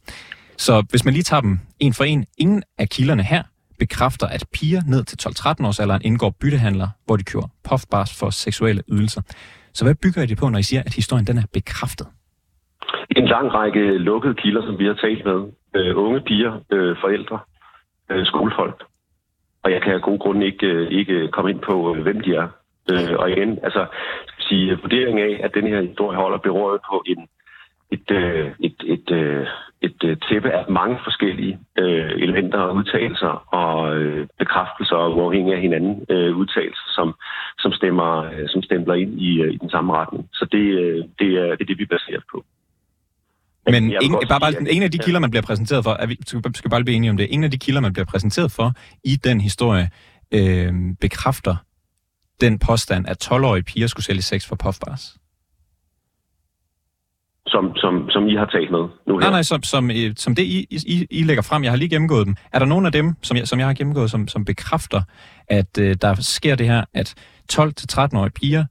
Så 0.57 0.85
hvis 0.91 1.05
man 1.05 1.15
lige 1.15 1.25
tager 1.25 1.41
dem 1.41 1.61
en 1.81 1.95
for 1.95 2.05
en, 2.05 2.25
ingen 2.39 2.63
af 2.79 2.89
kilderne 2.89 3.23
her 3.23 3.43
bekræfter, 3.79 4.27
at 4.27 4.45
piger 4.53 4.83
ned 4.87 5.05
til 5.05 5.19
12-13 5.29 5.67
års 5.67 5.81
alderen 5.81 6.03
indgår 6.05 6.31
byttehandler, 6.31 6.89
hvor 7.07 7.17
de 7.17 7.25
kører 7.25 7.51
puffbars 7.65 8.15
for 8.15 8.31
seksuelle 8.31 8.83
ydelser. 8.89 9.23
Så 9.75 9.85
hvad 9.85 9.95
bygger 9.95 10.23
I 10.23 10.27
det 10.27 10.39
på, 10.39 10.49
når 10.49 10.59
I 10.59 10.63
siger, 10.63 10.83
at 10.87 10.95
historien 10.95 11.27
den 11.27 11.39
er 11.39 11.43
bekræftet? 11.53 12.07
En 13.23 13.29
lang 13.29 13.55
række 13.55 13.99
lukkede 13.99 14.35
kilder, 14.35 14.63
som 14.67 14.79
vi 14.79 14.87
har 14.87 14.95
talt 14.95 15.25
med. 15.25 15.41
Øh, 15.77 15.97
unge 15.97 16.21
piger, 16.21 16.61
øh, 16.73 16.97
forældre, 17.01 17.39
øh, 18.11 18.27
skolefolk. 18.27 18.85
Og 19.63 19.73
jeg 19.73 19.83
kan 19.83 19.95
af 19.95 20.03
gode 20.03 20.19
grunde 20.19 20.47
ikke, 20.47 20.67
øh, 20.67 20.91
ikke 20.91 21.29
komme 21.29 21.51
ind 21.51 21.61
på, 21.61 21.95
øh, 21.95 22.03
hvem 22.03 22.21
de 22.21 22.35
er. 22.35 22.49
Øh, 22.93 23.19
og 23.19 23.31
igen, 23.31 23.59
altså, 23.63 23.87
skal 24.27 24.45
sige, 24.49 24.79
vurdering 24.83 25.21
af, 25.21 25.41
at 25.45 25.55
den 25.55 25.67
her 25.67 25.81
historie 25.83 26.17
holder 26.17 26.39
berøret 26.39 26.81
på 26.91 27.03
en, 27.07 27.29
et, 27.91 28.11
øh, 28.11 28.51
et, 28.61 28.77
et, 28.85 29.11
øh, 29.11 29.47
et, 29.83 30.05
et 30.05 30.25
tæppe 30.29 30.51
af 30.51 30.65
mange 30.71 30.99
forskellige 31.05 31.59
øh, 31.79 32.11
elementer 32.25 32.59
og 32.59 32.75
udtalelser 32.75 33.55
og 33.55 33.97
øh, 33.97 34.27
bekræftelser 34.39 34.97
og 34.97 35.17
uafhængig 35.17 35.55
af 35.55 35.61
hinanden 35.61 36.07
øh, 36.09 36.37
udtalelser, 36.37 36.89
som, 36.95 37.15
som, 37.59 37.73
stemmer, 37.73 38.25
øh, 38.25 38.49
som 38.49 38.63
stempler 38.63 38.95
ind 38.95 39.21
i, 39.21 39.43
øh, 39.43 39.53
i 39.53 39.57
den 39.57 39.71
samme 39.71 39.93
retning. 39.93 40.29
Så 40.33 40.45
det, 40.53 40.65
øh, 40.81 41.05
det, 41.19 41.29
er, 41.43 41.51
det 41.57 41.61
er 41.61 41.71
det, 41.71 41.79
vi 41.79 41.87
baserer 41.87 42.21
på. 42.33 42.45
Men 43.66 43.94
ingen, 44.03 44.20
bare, 44.29 44.40
bare, 44.40 44.53
sige, 44.53 44.72
en 44.72 44.83
af 44.83 44.90
de 44.90 44.98
kilder, 44.98 45.20
man 45.20 45.31
bliver 45.31 45.42
præsenteret 45.42 45.85
for, 45.85 45.90
er 45.90 46.07
vi, 46.07 46.16
skal 46.55 46.70
bare 46.70 46.85
blive 46.85 46.96
enige 46.96 47.11
om 47.11 47.16
det, 47.16 47.35
en 47.35 47.44
af 47.44 47.51
de 47.51 47.59
kilder, 47.59 47.81
man 47.81 47.92
bliver 47.92 48.07
præsenteret 48.07 48.53
for 48.53 48.72
i 49.05 49.16
den 49.16 49.40
historie, 49.40 49.90
øh, 50.33 50.72
bekræfter 51.01 51.57
den 52.40 52.59
påstand, 52.59 53.07
at 53.09 53.25
12-årige 53.25 53.62
piger 53.62 53.87
skulle 53.87 54.05
sælge 54.05 54.22
sex 54.22 54.48
for 54.48 54.57
puffbars. 54.57 55.16
Som, 57.46 57.77
som, 57.77 58.11
som 58.11 58.29
I 58.29 58.37
har 58.37 58.46
talt 58.46 58.70
med 58.70 58.85
nu 59.07 59.18
her? 59.18 59.20
Nej, 59.20 59.31
nej, 59.31 59.42
som, 59.42 59.62
som, 59.62 59.90
øh, 59.90 60.12
som 60.16 60.35
det, 60.35 60.42
I, 60.42 60.66
I, 60.70 61.07
I 61.11 61.22
lægger 61.22 61.42
frem. 61.42 61.62
Jeg 61.64 61.72
har 61.72 61.77
lige 61.77 61.88
gennemgået 61.88 62.27
dem. 62.27 62.37
Er 62.53 62.59
der 62.59 62.66
nogen 62.66 62.87
af 62.87 62.92
dem, 62.92 63.14
som 63.22 63.37
jeg, 63.37 63.48
som 63.48 63.59
jeg 63.59 63.66
har 63.66 63.75
gennemgået, 63.75 64.11
som, 64.11 64.29
som 64.29 64.44
bekræfter, 64.44 65.03
at 65.48 65.79
øh, 65.79 65.96
der 66.03 66.14
sker 66.14 66.55
det 66.55 66.66
her, 66.66 66.85
at 66.94 67.14
12-13-årige 67.53 68.31
piger 68.31 68.64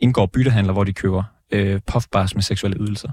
indgår 0.00 0.26
byttehandler, 0.26 0.72
hvor 0.72 0.84
de 0.84 0.92
køber 0.92 1.22
øh, 1.52 1.80
puffbars 1.92 2.34
med 2.34 2.42
seksuelle 2.42 2.78
ydelser? 2.80 3.10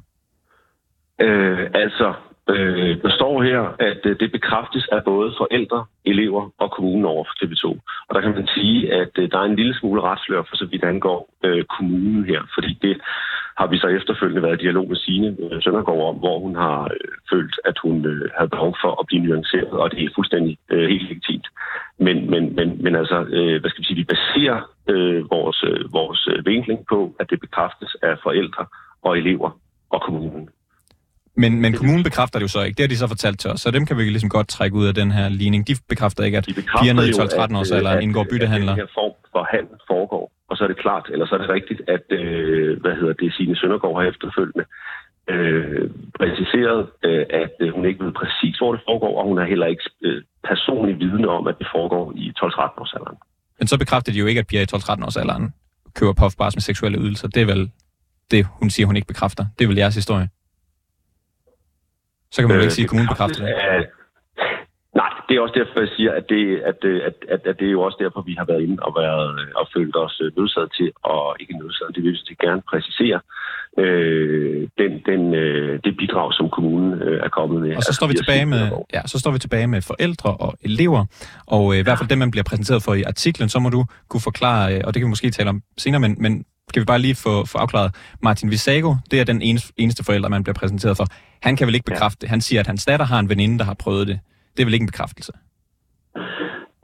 Øh, 1.22 1.70
altså, 1.74 2.14
øh, 2.50 3.02
der 3.02 3.10
står 3.10 3.44
her, 3.44 3.62
at 3.80 4.06
øh, 4.06 4.20
det 4.20 4.32
bekræftes 4.32 4.88
af 4.92 5.04
både 5.04 5.34
forældre, 5.38 5.86
elever 6.06 6.50
og 6.58 6.72
kommunen 6.72 7.06
over 7.06 7.24
for 7.24 7.36
TV2. 7.40 7.66
Og 8.08 8.16
der 8.16 8.22
kan 8.22 8.36
man 8.36 8.48
sige, 8.48 8.94
at 8.94 9.12
øh, 9.18 9.32
der 9.32 9.40
er 9.40 9.44
en 9.44 9.56
lille 9.56 9.76
smule 9.80 10.02
retslør 10.02 10.42
for 10.50 10.56
så 10.56 10.66
vidt 10.66 10.84
angår 10.84 11.30
øh, 11.44 11.64
kommunen 11.64 12.26
her, 12.26 12.42
fordi 12.56 12.80
det 12.82 13.02
har 13.58 13.68
vi 13.68 13.78
så 13.78 13.88
efterfølgende 13.88 14.42
været 14.42 14.60
i 14.62 14.64
dialog 14.64 14.88
med 14.88 14.96
Signe 14.96 15.38
øh, 15.40 15.62
Søndergaard 15.62 16.10
om, 16.12 16.16
hvor 16.16 16.40
hun 16.40 16.56
har 16.56 16.82
øh, 16.84 17.12
følt, 17.32 17.56
at 17.66 17.78
hun 17.84 18.06
øh, 18.06 18.30
havde 18.38 18.50
behov 18.50 18.76
for 18.82 18.92
at 19.00 19.08
blive 19.08 19.24
nuanceret, 19.26 19.70
og 19.82 19.92
det 19.92 20.04
er 20.04 20.16
fuldstændig 20.16 20.58
øh, 20.70 20.90
helt 20.90 21.08
legitimt. 21.10 21.48
Men, 22.00 22.30
men, 22.30 22.56
men, 22.56 22.84
men 22.84 22.96
altså, 22.96 23.18
øh, 23.38 23.60
hvad 23.62 23.70
skal 23.70 23.82
vi 23.82 23.88
sige, 23.88 24.02
vi 24.04 24.14
baserer 24.14 24.60
øh, 24.90 25.32
vores, 25.32 25.64
øh, 25.64 25.94
vores 25.94 26.28
øh, 26.32 26.46
vinkling 26.46 26.80
på, 26.90 27.16
at 27.20 27.30
det 27.30 27.40
bekræftes 27.40 27.96
af 28.04 28.16
forældre 28.24 28.66
og 29.04 29.18
elever 29.18 29.50
og 29.90 30.02
kommunen. 30.02 30.50
Men, 31.38 31.62
men 31.62 31.74
kommunen 31.74 32.04
bekræfter 32.04 32.40
det 32.40 32.44
jo 32.44 32.54
så 32.58 32.62
ikke. 32.64 32.78
Det 32.78 32.84
har 32.84 32.88
de 32.88 32.98
så 32.98 33.08
fortalt 33.08 33.40
til 33.40 33.50
os, 33.52 33.60
så 33.62 33.72
dem 33.72 33.86
kan 33.86 33.98
vi 33.98 34.04
ligesom 34.04 34.30
godt 34.30 34.48
trække 34.48 34.76
ud 34.76 34.88
af 34.88 34.94
den 35.02 35.12
her 35.12 35.30
ligning. 35.30 35.68
De 35.68 35.76
bekræfter 35.90 36.24
ikke, 36.24 36.38
at 36.38 36.46
piger 36.80 36.94
ned 36.94 37.08
i 37.08 37.12
12-13 37.12 37.58
års 37.60 37.72
alder 37.72 38.00
indgår 38.00 38.26
byttehandler. 38.32 38.72
At 38.72 38.78
den 38.78 38.86
her 38.86 38.94
form 39.00 39.16
for 39.32 39.44
handel 39.54 39.78
foregår. 39.88 40.32
Og 40.50 40.58
så 40.58 40.64
er 40.64 40.68
det 40.68 40.80
klart, 40.86 41.06
eller 41.14 41.26
så 41.26 41.36
er 41.36 41.42
det 41.44 41.50
rigtigt, 41.50 41.82
at 41.96 42.06
øh, 42.20 42.82
hvad 42.82 42.96
hedder 43.00 43.14
det, 43.14 43.34
Signe 43.34 43.56
Søndergaard 43.56 43.96
har 44.00 44.06
efterfølgende 44.12 44.66
øh, 45.34 45.90
præciseret, 46.20 46.82
øh, 47.08 47.26
at 47.44 47.54
øh, 47.60 47.70
hun 47.76 47.86
ikke 47.86 48.06
ved 48.06 48.14
præcis, 48.22 48.56
hvor 48.58 48.72
det 48.76 48.82
foregår, 48.90 49.14
og 49.20 49.28
hun 49.30 49.38
har 49.38 49.46
heller 49.46 49.68
ikke 49.74 49.84
øh, 50.08 50.22
personlig 50.50 51.00
viden 51.00 51.26
om, 51.26 51.48
at 51.48 51.56
det 51.60 51.68
foregår 51.76 52.06
i 52.16 52.26
12-13 52.40 52.82
års 52.82 52.94
alderen. 52.98 53.18
Men 53.60 53.68
så 53.68 53.76
bekræfter 53.80 54.12
de 54.12 54.20
jo 54.20 54.26
ikke, 54.26 54.40
at 54.40 54.48
piger 54.48 54.62
i 54.62 54.72
12-13 54.76 55.06
års 55.06 55.18
alderen 55.18 55.54
køber 55.96 56.14
puffbars 56.14 56.56
med 56.56 56.62
seksuelle 56.62 57.00
ydelser. 57.00 57.28
Det 57.28 57.42
er 57.42 57.46
vel 57.46 57.72
det, 58.32 58.48
hun 58.60 58.70
siger, 58.70 58.86
hun 58.88 58.96
ikke 58.96 59.08
bekræfter. 59.08 59.46
Det 59.60 59.64
er 59.66 59.68
vel 59.68 59.78
jeres 59.78 59.96
historie? 59.96 60.30
Så 62.32 62.38
kan 62.42 62.48
man 62.48 62.58
jo 62.58 62.62
ikke 62.62 62.74
sige, 62.74 62.88
at 62.88 62.90
kommunen 62.90 63.10
bekræfter 63.14 63.40
det. 63.46 63.54
nej, 65.02 65.12
det 65.28 65.34
er 65.36 65.42
også 65.46 65.56
derfor, 65.60 65.80
jeg 65.86 65.92
siger, 65.98 66.12
at 66.20 66.26
det, 66.34 66.44
at, 66.70 66.78
at, 67.10 67.16
at, 67.34 67.42
at 67.50 67.56
det 67.60 67.68
er 67.68 67.76
jo 67.78 67.82
også 67.88 67.98
derfor, 68.04 68.22
vi 68.22 68.36
har 68.40 68.46
været 68.52 68.62
inde 68.66 68.78
og, 68.88 68.92
været, 69.02 69.30
og 69.60 69.66
følt 69.76 69.96
os 69.96 70.22
nødsaget 70.38 70.72
til, 70.78 70.90
og 71.04 71.36
ikke 71.40 71.54
nødsaget, 71.62 71.96
det 71.96 72.04
vil 72.04 72.18
vi 72.30 72.36
gerne 72.46 72.62
præcisere, 72.72 73.20
øh, 73.84 74.68
den, 74.82 74.92
den, 75.10 75.22
øh, 75.34 75.80
det 75.84 75.98
bidrag, 75.98 76.34
som 76.34 76.50
kommunen 76.50 77.02
øh, 77.02 77.26
er 77.26 77.30
kommet 77.30 77.62
med. 77.62 77.76
Og 77.76 77.84
så 77.84 77.94
står, 77.94 78.08
vi 78.08 78.14
tilbage 78.14 78.46
med, 78.46 78.64
ja, 78.94 79.02
så 79.06 79.20
står 79.20 79.32
vi 79.32 79.40
tilbage 79.40 79.68
med 79.68 79.82
forældre 79.82 80.32
og 80.46 80.52
elever, 80.62 81.06
og 81.48 81.74
øh, 81.74 81.80
i 81.80 81.84
hvert 81.84 81.98
fald 81.98 82.10
dem, 82.10 82.18
man 82.18 82.32
bliver 82.32 82.44
præsenteret 82.44 82.84
for 82.84 82.94
i 82.94 83.04
artiklen, 83.04 83.50
så 83.50 83.60
må 83.60 83.70
du 83.70 83.86
kunne 84.10 84.22
forklare, 84.22 84.76
øh, 84.76 84.82
og 84.86 84.94
det 84.94 85.00
kan 85.00 85.08
vi 85.08 85.10
måske 85.10 85.32
tale 85.32 85.50
om 85.50 85.62
senere, 85.78 86.02
men, 86.02 86.16
men 86.20 86.46
kan 86.74 86.80
vi 86.80 86.86
bare 86.86 87.00
lige 87.00 87.16
få, 87.16 87.46
få 87.46 87.58
afklaret, 87.58 87.96
Martin 88.22 88.52
Visago, 88.52 88.96
det 89.12 89.20
er 89.20 89.24
den 89.24 89.42
eneste, 89.42 89.74
eneste 89.78 90.04
forælder, 90.04 90.30
man 90.30 90.44
bliver 90.44 90.54
præsenteret 90.54 90.98
for. 90.98 91.06
Han 91.42 91.56
kan 91.56 91.68
vel 91.68 91.76
ikke 91.76 91.92
bekræfte 91.92 92.22
det. 92.22 92.30
Han 92.30 92.42
siger, 92.42 92.60
at 92.60 92.68
hans 92.68 92.86
datter 92.86 93.06
har 93.06 93.20
en 93.20 93.30
veninde, 93.30 93.60
der 93.60 93.66
har 93.66 93.78
prøvet 93.84 94.08
det. 94.08 94.20
Det 94.54 94.62
er 94.62 94.66
vel 94.66 94.74
ikke 94.74 94.84
en 94.84 94.94
bekræftelse? 94.94 95.34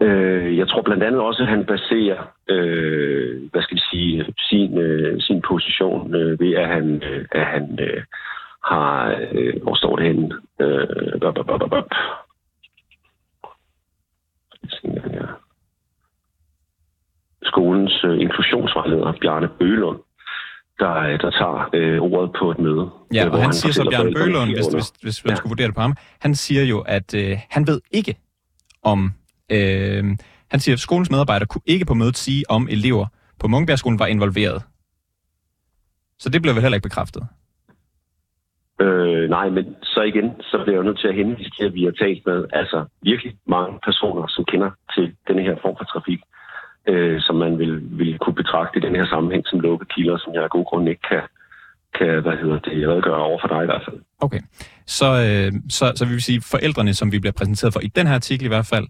Øh, 0.02 0.58
jeg 0.58 0.68
tror 0.68 0.82
blandt 0.82 1.04
andet 1.04 1.22
også, 1.22 1.44
at 1.44 1.50
han 1.50 1.66
baserer, 1.66 2.22
øh, 2.50 3.50
hvad 3.52 3.62
skal 3.62 3.76
vi 3.76 3.82
sige, 3.92 4.26
sin, 4.50 4.78
øh, 4.78 5.22
sin 5.22 5.42
position 5.48 6.16
øh, 6.16 6.39
ved, 6.39 6.54
at 6.54 6.68
han, 6.68 7.04
øh, 7.04 7.26
at 7.32 7.46
han 7.46 7.80
øh, 7.80 8.04
har... 8.66 9.16
Øh, 9.32 9.62
hvor 9.63 9.76
står 9.76 9.96
det 9.96 10.06
henne? 10.06 10.36
Øh, 10.62 11.20
bop, 11.22 11.36
bop, 11.36 11.46
bop, 11.46 11.70
bop. 11.70 11.89
Skolens 17.44 18.04
øh, 18.04 18.22
inklusionsvejleder, 18.22 19.13
Bjarne 19.22 19.50
Bølund, 19.60 20.00
der, 20.80 20.96
øh, 20.96 21.20
der 21.20 21.32
tager 21.32 21.70
øh, 21.74 22.02
ordet 22.02 22.32
på 22.40 22.52
et 22.52 22.60
møde. 22.60 22.90
Ja, 23.14 23.26
øh, 23.26 23.32
og 23.32 23.42
han 23.42 23.54
siger 23.54 23.74
så, 23.74 23.90
Bjørn 23.92 24.14
Bølund, 24.14 24.50
hvis, 24.50 24.68
hvis, 24.68 24.90
hvis 25.02 25.26
man 25.26 25.32
Ja. 25.32 25.36
skulle 25.36 25.50
vurdere 25.50 25.68
det 25.68 25.76
på 25.76 25.82
ham, 25.82 25.96
han 26.20 26.36
siger 26.36 26.64
jo, 26.64 26.80
at 26.80 27.14
øh, 27.14 27.38
han 27.50 27.68
ved 27.68 27.82
ikke 27.92 28.16
om... 28.84 29.12
Øh, 29.52 30.04
han 30.52 30.60
siger, 30.60 30.74
at 30.76 30.80
skolens 30.80 31.12
medarbejdere 31.12 31.48
kunne 31.48 31.62
ikke 31.66 31.86
på 31.86 31.94
mødet 31.94 32.18
sige, 32.18 32.44
om 32.50 32.68
elever 32.72 33.06
på 33.40 33.48
Munkebergskolen 33.48 34.00
var 34.00 34.06
involveret. 34.06 34.64
Så 36.20 36.30
det 36.30 36.42
blev 36.42 36.54
vel 36.56 36.62
heller 36.62 36.76
ikke 36.76 36.90
bekræftet. 36.90 37.24
Øh, 38.82 39.30
nej, 39.30 39.50
men 39.50 39.76
så 39.84 40.02
igen, 40.02 40.28
så 40.42 40.62
bliver 40.64 40.78
jeg 40.78 40.86
nødt 40.86 41.00
til 41.00 41.08
at 41.08 41.16
henvise 41.16 41.52
til, 41.58 41.66
at 41.66 41.74
vi 41.74 41.84
har 41.84 41.92
talt 41.92 42.26
med 42.26 42.46
altså 42.54 42.86
virkelig 43.02 43.34
mange 43.48 43.80
personer, 43.84 44.28
som 44.28 44.46
kender 44.46 44.72
til 44.96 45.16
denne 45.28 45.42
her 45.42 45.56
form 45.62 45.76
for 45.78 45.86
trafik, 45.86 46.20
øh, 46.88 47.22
som 47.22 47.36
man 47.36 47.60
vil, 47.60 47.82
vil 48.00 48.17
kunne 48.17 48.36
betragte 48.36 48.80
i 48.80 48.82
den 48.82 48.96
her 48.96 49.06
sammenhæng 49.06 49.43
som 49.48 49.60
lukkede 49.60 49.89
kilder, 49.96 50.17
som 50.17 50.34
jeg 50.34 50.43
af 50.43 50.50
god 50.50 50.65
grund 50.65 50.89
ikke 50.89 51.02
kan, 51.10 51.22
kan 51.98 52.22
hvad 52.22 52.38
hedder 52.41 52.60
det, 52.60 52.89
redegøre 52.89 53.24
over 53.30 53.39
for 53.41 53.48
dig 53.48 53.63
i 53.63 53.65
hvert 53.65 53.84
fald. 53.88 54.00
Okay. 54.19 54.41
Så, 54.86 55.06
øh, 55.06 55.52
så, 55.69 55.93
så 55.96 56.06
vi 56.06 56.12
vil 56.12 56.22
sige, 56.22 56.41
forældrene, 56.41 56.93
som 56.93 57.12
vi 57.12 57.19
bliver 57.19 57.34
præsenteret 57.34 57.74
for 57.74 57.80
i 57.80 57.88
den 57.88 58.08
her 58.08 58.15
artikel 58.15 58.46
i 58.46 58.48
hvert 58.48 58.65
fald, 58.65 58.88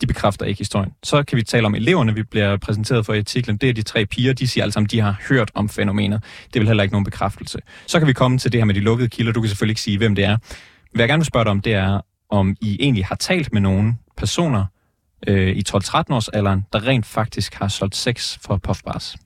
de 0.00 0.06
bekræfter 0.06 0.46
ikke 0.46 0.58
historien. 0.58 0.92
Så 1.02 1.22
kan 1.22 1.36
vi 1.36 1.42
tale 1.42 1.66
om 1.66 1.74
eleverne, 1.74 2.14
vi 2.14 2.22
bliver 2.22 2.56
præsenteret 2.56 3.06
for 3.06 3.12
i 3.12 3.18
artiklen. 3.18 3.56
Det 3.56 3.68
er 3.68 3.72
de 3.72 3.82
tre 3.82 4.06
piger, 4.06 4.32
de 4.32 4.48
siger 4.48 4.64
alle 4.64 4.72
sammen, 4.72 4.88
de 4.88 5.00
har 5.00 5.20
hørt 5.28 5.50
om 5.54 5.68
fænomenet. 5.68 6.24
Det 6.54 6.60
vil 6.60 6.66
heller 6.66 6.82
ikke 6.82 6.94
nogen 6.94 7.04
bekræftelse. 7.04 7.58
Så 7.86 7.98
kan 7.98 8.08
vi 8.08 8.12
komme 8.12 8.38
til 8.38 8.52
det 8.52 8.60
her 8.60 8.64
med 8.64 8.74
de 8.74 8.80
lukkede 8.80 9.08
kilder. 9.08 9.32
Du 9.32 9.40
kan 9.40 9.48
selvfølgelig 9.48 9.72
ikke 9.72 9.80
sige, 9.80 9.98
hvem 9.98 10.14
det 10.14 10.24
er. 10.24 10.36
Hvad 10.92 11.02
jeg 11.02 11.08
gerne 11.08 11.20
vil 11.20 11.26
spørge 11.26 11.44
dig 11.44 11.50
om, 11.50 11.60
det 11.60 11.74
er, 11.74 12.00
om 12.30 12.56
I 12.60 12.76
egentlig 12.80 13.06
har 13.06 13.14
talt 13.14 13.52
med 13.52 13.60
nogle 13.60 13.94
personer 14.16 14.64
øh, 15.28 15.48
i 15.48 15.62
12-13 15.68 16.14
års 16.14 16.28
alderen, 16.28 16.66
der 16.72 16.86
rent 16.86 17.06
faktisk 17.06 17.54
har 17.54 17.68
solgt 17.68 17.94
sex 17.94 18.38
for 18.46 18.56
puffbars. 18.56 19.16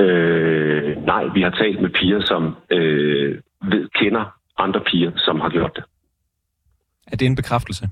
Øh, 0.00 0.96
nej, 1.06 1.24
vi 1.34 1.42
har 1.42 1.50
talt 1.50 1.80
med 1.80 1.90
piger, 1.90 2.20
som 2.20 2.56
øh, 2.70 3.40
ved, 3.70 3.88
kender 3.88 4.24
andre 4.58 4.80
piger, 4.80 5.12
som 5.16 5.40
har 5.40 5.48
gjort 5.48 5.72
det. 5.76 5.84
Er 7.06 7.16
det 7.16 7.26
en 7.26 7.36
bekræftelse? 7.36 7.88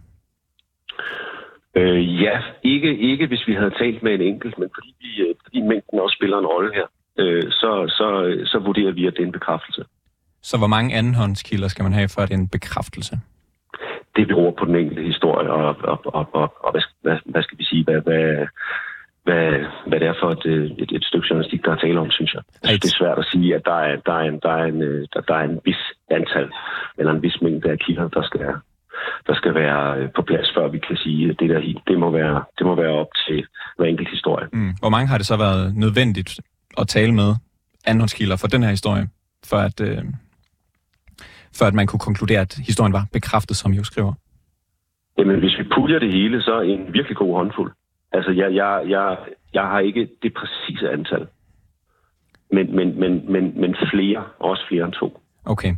Øh, 1.75 2.23
ja, 2.23 2.41
ikke, 2.63 2.99
ikke 2.99 3.27
hvis 3.27 3.47
vi 3.47 3.55
havde 3.55 3.75
talt 3.79 4.03
med 4.03 4.15
en 4.15 4.21
enkelt, 4.21 4.59
men 4.59 4.69
fordi, 4.75 4.95
vi, 5.01 5.23
øh, 5.23 5.35
fordi 5.45 5.61
mængden 5.61 6.01
også 6.01 6.17
spiller 6.19 6.39
en 6.39 6.47
rolle 6.47 6.75
her, 6.75 6.87
øh, 7.19 7.43
så, 7.51 7.71
så, 7.89 8.09
så 8.47 8.59
vurderer 8.59 8.93
vi, 8.93 9.07
at 9.07 9.13
det 9.13 9.23
er 9.23 9.27
en 9.27 9.33
bekræftelse. 9.33 9.85
Så 10.43 10.59
hvor 10.59 10.67
mange 10.67 10.95
andenhåndskilder 10.95 11.69
skal 11.69 11.83
man 11.83 11.93
have, 11.93 12.09
for 12.09 12.23
at 12.23 12.29
det 12.29 12.35
er 12.35 12.39
en 12.39 12.49
bekræftelse? 12.49 13.21
Det 14.17 14.29
beror 14.29 14.51
på 14.59 14.65
den 14.65 14.77
enkelte 14.77 15.03
historie, 15.03 15.51
og, 15.51 15.77
og, 15.93 16.01
og, 16.05 16.29
og, 16.33 16.55
og 16.65 16.71
hvad, 16.73 16.83
hvad, 17.03 17.19
hvad 17.25 17.43
skal 17.43 17.59
vi 17.59 17.65
sige, 17.65 17.85
hvad, 17.85 18.01
hvad, 18.01 18.47
hvad, 19.25 19.45
hvad 19.89 20.01
det 20.01 20.09
er 20.09 20.15
for 20.21 20.31
et, 20.31 20.45
et, 20.83 20.91
et 20.93 21.05
stykke 21.05 21.27
journalistik, 21.31 21.65
der 21.65 21.73
er 21.73 21.77
tale 21.77 22.01
om, 22.01 22.11
synes 22.11 22.35
jeg. 22.35 22.43
Jeg 22.63 22.69
synes, 22.69 22.81
det 22.81 22.93
er 22.93 22.99
svært 23.01 23.19
at 23.19 23.29
sige, 23.33 23.55
at 23.55 23.63
der 23.65 23.79
er, 23.89 23.97
der 23.97 24.13
er, 24.13 24.25
en, 24.31 24.39
der 24.43 24.53
er, 24.61 24.65
en, 24.65 24.81
der, 25.13 25.21
der 25.29 25.35
er 25.35 25.45
en 25.51 25.61
vis 25.65 25.83
antal, 26.11 26.49
eller 26.99 27.13
en 27.13 27.23
vis 27.23 27.43
mængde 27.43 27.71
af 27.71 27.79
kilder, 27.79 28.09
der 28.09 28.23
skal, 28.23 28.47
der 29.27 29.35
skal 29.35 29.55
være 29.55 29.99
øh, 29.99 30.09
på 30.17 30.23
plads, 30.23 30.49
før 30.57 30.69
vi 30.69 30.79
kan 30.79 30.97
sige, 30.97 31.31
at 31.31 31.37
det 31.41 31.51
der 31.51 31.61
det 31.89 31.99
må 31.99 32.11
være, 32.11 32.45
det 32.59 32.67
må 32.67 32.75
være 32.75 32.95
op 33.03 33.13
til 33.27 33.47
hver 33.77 33.87
enkelt 33.87 34.11
historie. 34.11 34.47
Mm. 34.53 34.73
Hvor 34.81 34.89
mange 34.89 35.09
har 35.09 35.19
det 35.19 35.27
så 35.27 35.37
været 35.37 35.77
nødvendigt 35.77 36.41
at 36.79 36.89
tale 36.89 37.13
med 37.15 37.35
andenhåndskilder 37.87 38.37
for 38.37 38.47
den 38.47 38.63
her 38.63 38.71
historie, 38.71 39.09
for 39.51 39.57
at, 39.57 39.81
øh, 39.81 40.05
for 41.59 41.65
at 41.65 41.75
man 41.75 41.87
kunne 41.87 42.01
konkludere, 42.01 42.41
at 42.41 42.55
historien 42.67 42.93
var 42.93 43.07
bekræftet, 43.13 43.57
som 43.57 43.73
I 43.73 43.77
jo 43.77 43.85
skriver? 43.85 44.13
Jamen, 45.19 45.39
hvis 45.39 45.59
vi 45.59 45.65
puljer 45.75 45.99
det 45.99 46.13
hele, 46.13 46.43
så 46.43 46.55
er 46.55 46.63
en 46.63 46.93
virkelig 46.93 47.17
god 47.17 47.35
håndfuld. 47.35 47.73
Altså, 48.13 48.31
jeg, 48.31 48.55
jeg, 48.55 48.83
jeg, 48.89 49.17
jeg 49.55 49.63
har 49.63 49.81
ikke 49.81 50.09
det 50.23 50.35
præcise 50.35 50.91
antal. 50.91 51.27
Men, 52.53 52.77
men, 52.77 53.01
men, 53.01 53.33
men, 53.33 53.61
men 53.61 53.77
flere, 53.93 54.25
også 54.39 54.63
flere 54.69 54.85
end 54.85 54.93
to. 54.93 55.21
Okay. 55.45 55.75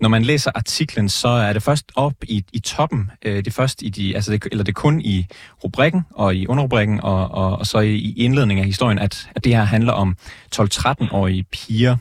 Når 0.00 0.08
man 0.08 0.22
læser 0.22 0.50
artiklen, 0.54 1.08
så 1.08 1.28
er 1.28 1.52
det 1.52 1.62
først 1.62 1.92
op 1.94 2.14
i, 2.22 2.44
i 2.52 2.58
toppen, 2.58 3.10
øh, 3.24 3.36
det 3.36 3.46
er 3.46 3.50
først 3.50 3.82
i 3.82 3.88
de, 3.88 4.14
altså 4.14 4.32
det, 4.32 4.46
eller 4.50 4.64
det 4.64 4.74
kun 4.74 5.00
i 5.00 5.26
rubrikken 5.64 6.02
og 6.14 6.34
i 6.34 6.46
underrubrikken 6.46 7.00
og, 7.02 7.30
og, 7.30 7.58
og 7.58 7.66
så 7.66 7.78
i, 7.78 7.94
i 7.94 8.24
indledningen 8.24 8.62
af 8.62 8.66
historien, 8.66 8.98
at, 8.98 9.30
at 9.34 9.44
det 9.44 9.56
her 9.56 9.64
handler 9.64 9.92
om 9.92 10.16
12-13-årige 10.54 11.44
piger. 11.52 11.96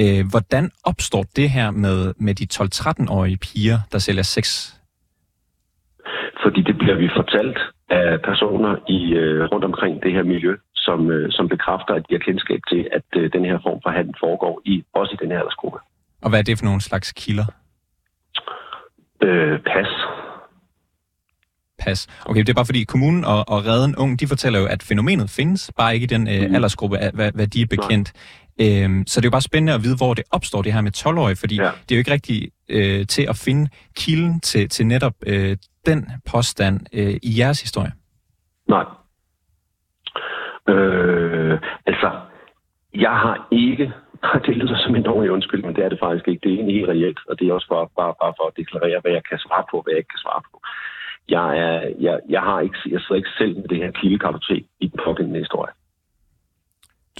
Øh, 0.00 0.24
hvordan 0.30 0.70
opstår 0.84 1.24
det 1.36 1.50
her 1.50 1.70
med, 1.70 2.14
med 2.16 2.34
de 2.34 2.46
12-13-årige 2.54 3.36
piger, 3.38 3.78
der 3.92 3.98
sælger 3.98 4.22
sex? 4.22 4.46
Fordi 6.44 6.60
det 6.62 6.78
bliver 6.78 6.96
vi 7.02 7.08
fortalt 7.16 7.58
af 7.90 8.20
personer 8.30 8.72
i 8.88 8.98
øh, 9.22 9.44
rundt 9.52 9.64
omkring 9.64 10.02
det 10.02 10.12
her 10.12 10.22
miljø, 10.22 10.56
som, 10.74 11.10
øh, 11.10 11.32
som 11.32 11.48
bekræfter, 11.48 11.94
at 11.94 12.02
de 12.08 12.14
har 12.14 12.18
kendskab 12.28 12.60
til, 12.70 12.88
at 12.92 13.06
øh, 13.16 13.32
den 13.32 13.44
her 13.44 13.58
form 13.66 13.78
for 13.84 13.90
handel 13.90 14.14
foregår 14.20 14.60
i, 14.64 14.84
også 14.94 15.12
i 15.16 15.18
den 15.22 15.30
her 15.32 15.38
aldersgruppe. 15.38 15.78
Og 16.22 16.30
hvad 16.30 16.38
er 16.38 16.42
det 16.42 16.58
for 16.58 16.64
nogle 16.64 16.80
slags 16.80 17.12
kilder? 17.12 17.44
Øh, 19.22 19.58
pas. 19.60 19.90
Pas. 21.78 22.06
Okay, 22.26 22.40
det 22.40 22.48
er 22.48 22.54
bare 22.54 22.66
fordi 22.66 22.84
kommunen 22.84 23.24
og, 23.24 23.48
og 23.48 23.66
Redden 23.66 23.96
Ung, 23.96 24.20
de 24.20 24.26
fortæller 24.28 24.58
jo, 24.60 24.66
at 24.66 24.82
fænomenet 24.82 25.30
findes, 25.30 25.70
bare 25.78 25.94
ikke 25.94 26.04
i 26.04 26.06
den 26.06 26.28
øh, 26.28 26.42
Mhm. 26.42 26.54
aldersgruppe, 26.54 26.98
af, 26.98 27.10
hvad, 27.14 27.32
hvad 27.34 27.46
de 27.46 27.62
er 27.62 27.66
bekendt. 27.66 28.12
Øhm, 28.64 29.06
så 29.06 29.20
det 29.20 29.24
er 29.24 29.30
jo 29.30 29.36
bare 29.38 29.50
spændende 29.50 29.74
at 29.74 29.82
vide, 29.82 29.96
hvor 29.96 30.14
det 30.14 30.24
opstår, 30.30 30.62
det 30.62 30.72
her 30.72 30.80
med 30.80 30.96
12-årige, 30.96 31.36
fordi 31.36 31.56
ja. 31.56 31.70
Det 31.84 31.90
er 31.90 31.96
jo 31.96 32.02
ikke 32.04 32.16
rigtig 32.18 32.50
øh, 32.68 33.06
til 33.06 33.24
at 33.28 33.36
finde 33.46 33.70
kilden 33.96 34.40
til, 34.40 34.68
til 34.68 34.86
netop 34.86 35.14
øh, 35.26 35.56
den 35.86 36.10
påstand 36.32 36.76
øh, 36.92 37.14
i 37.28 37.30
jeres 37.40 37.60
historie. 37.60 37.92
Nej. 38.68 38.84
Øh, 40.68 41.58
altså, 41.86 42.10
jeg 42.94 43.14
har 43.24 43.46
ikke, 43.50 43.92
det 44.46 44.56
lyder 44.56 44.78
som 44.78 44.96
en 44.96 45.02
dårlig 45.02 45.30
undskyld, 45.30 45.62
men 45.64 45.74
det 45.76 45.84
er 45.84 45.88
det 45.88 45.98
faktisk 46.02 46.28
ikke. 46.28 46.40
Det 46.42 46.50
er 46.50 46.56
egentlig 46.56 46.76
helt 46.76 46.88
reelt, 46.88 47.20
og 47.28 47.38
det 47.38 47.48
er 47.48 47.52
også 47.52 47.68
bare, 47.68 47.88
bare, 47.96 48.14
bare 48.22 48.34
for 48.38 48.46
at 48.48 48.56
deklarere, 48.56 49.00
hvad 49.00 49.12
jeg 49.12 49.22
kan 49.30 49.38
svare 49.38 49.64
på, 49.70 49.76
og 49.76 49.82
hvad 49.82 49.92
jeg 49.92 49.98
ikke 49.98 50.14
kan 50.16 50.24
svare 50.26 50.42
på. 50.50 50.56
Jeg, 51.28 51.48
er, 51.58 51.80
jeg, 52.06 52.20
jeg, 52.28 52.42
har 52.42 52.60
ikke, 52.60 52.78
jeg 52.94 53.00
sidder 53.00 53.20
ikke 53.22 53.38
selv 53.38 53.54
med 53.56 53.68
det 53.68 53.78
her 53.78 53.90
kildekartotek 53.90 54.64
i 54.80 54.86
den 54.86 55.00
pågældende 55.04 55.38
historie. 55.38 55.72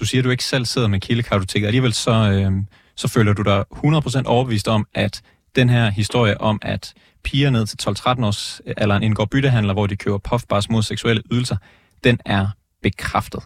Du 0.00 0.04
siger, 0.06 0.20
at 0.20 0.24
du 0.24 0.30
ikke 0.30 0.44
selv 0.44 0.64
sidder 0.64 0.88
med 0.88 1.00
kildekartoteket. 1.00 1.66
Alligevel 1.66 1.92
så, 1.92 2.10
øh, 2.10 2.52
så 2.96 3.12
føler 3.14 3.32
du 3.32 3.42
dig 3.42 3.64
100% 3.70 4.26
overbevist 4.26 4.68
om, 4.68 4.86
at 4.94 5.22
den 5.56 5.68
her 5.68 5.90
historie 5.90 6.40
om, 6.40 6.58
at 6.62 6.94
piger 7.24 7.50
ned 7.50 7.66
til 7.66 7.78
12-13 7.88 8.26
års 8.26 8.60
alderen 8.76 9.02
indgår 9.02 9.28
byttehandler, 9.32 9.74
hvor 9.74 9.86
de 9.86 9.96
køber 9.96 10.18
puffbars 10.30 10.70
mod 10.70 10.82
seksuelle 10.82 11.22
ydelser, 11.32 11.56
den 12.04 12.18
er 12.26 12.46
bekræftet. 12.82 13.42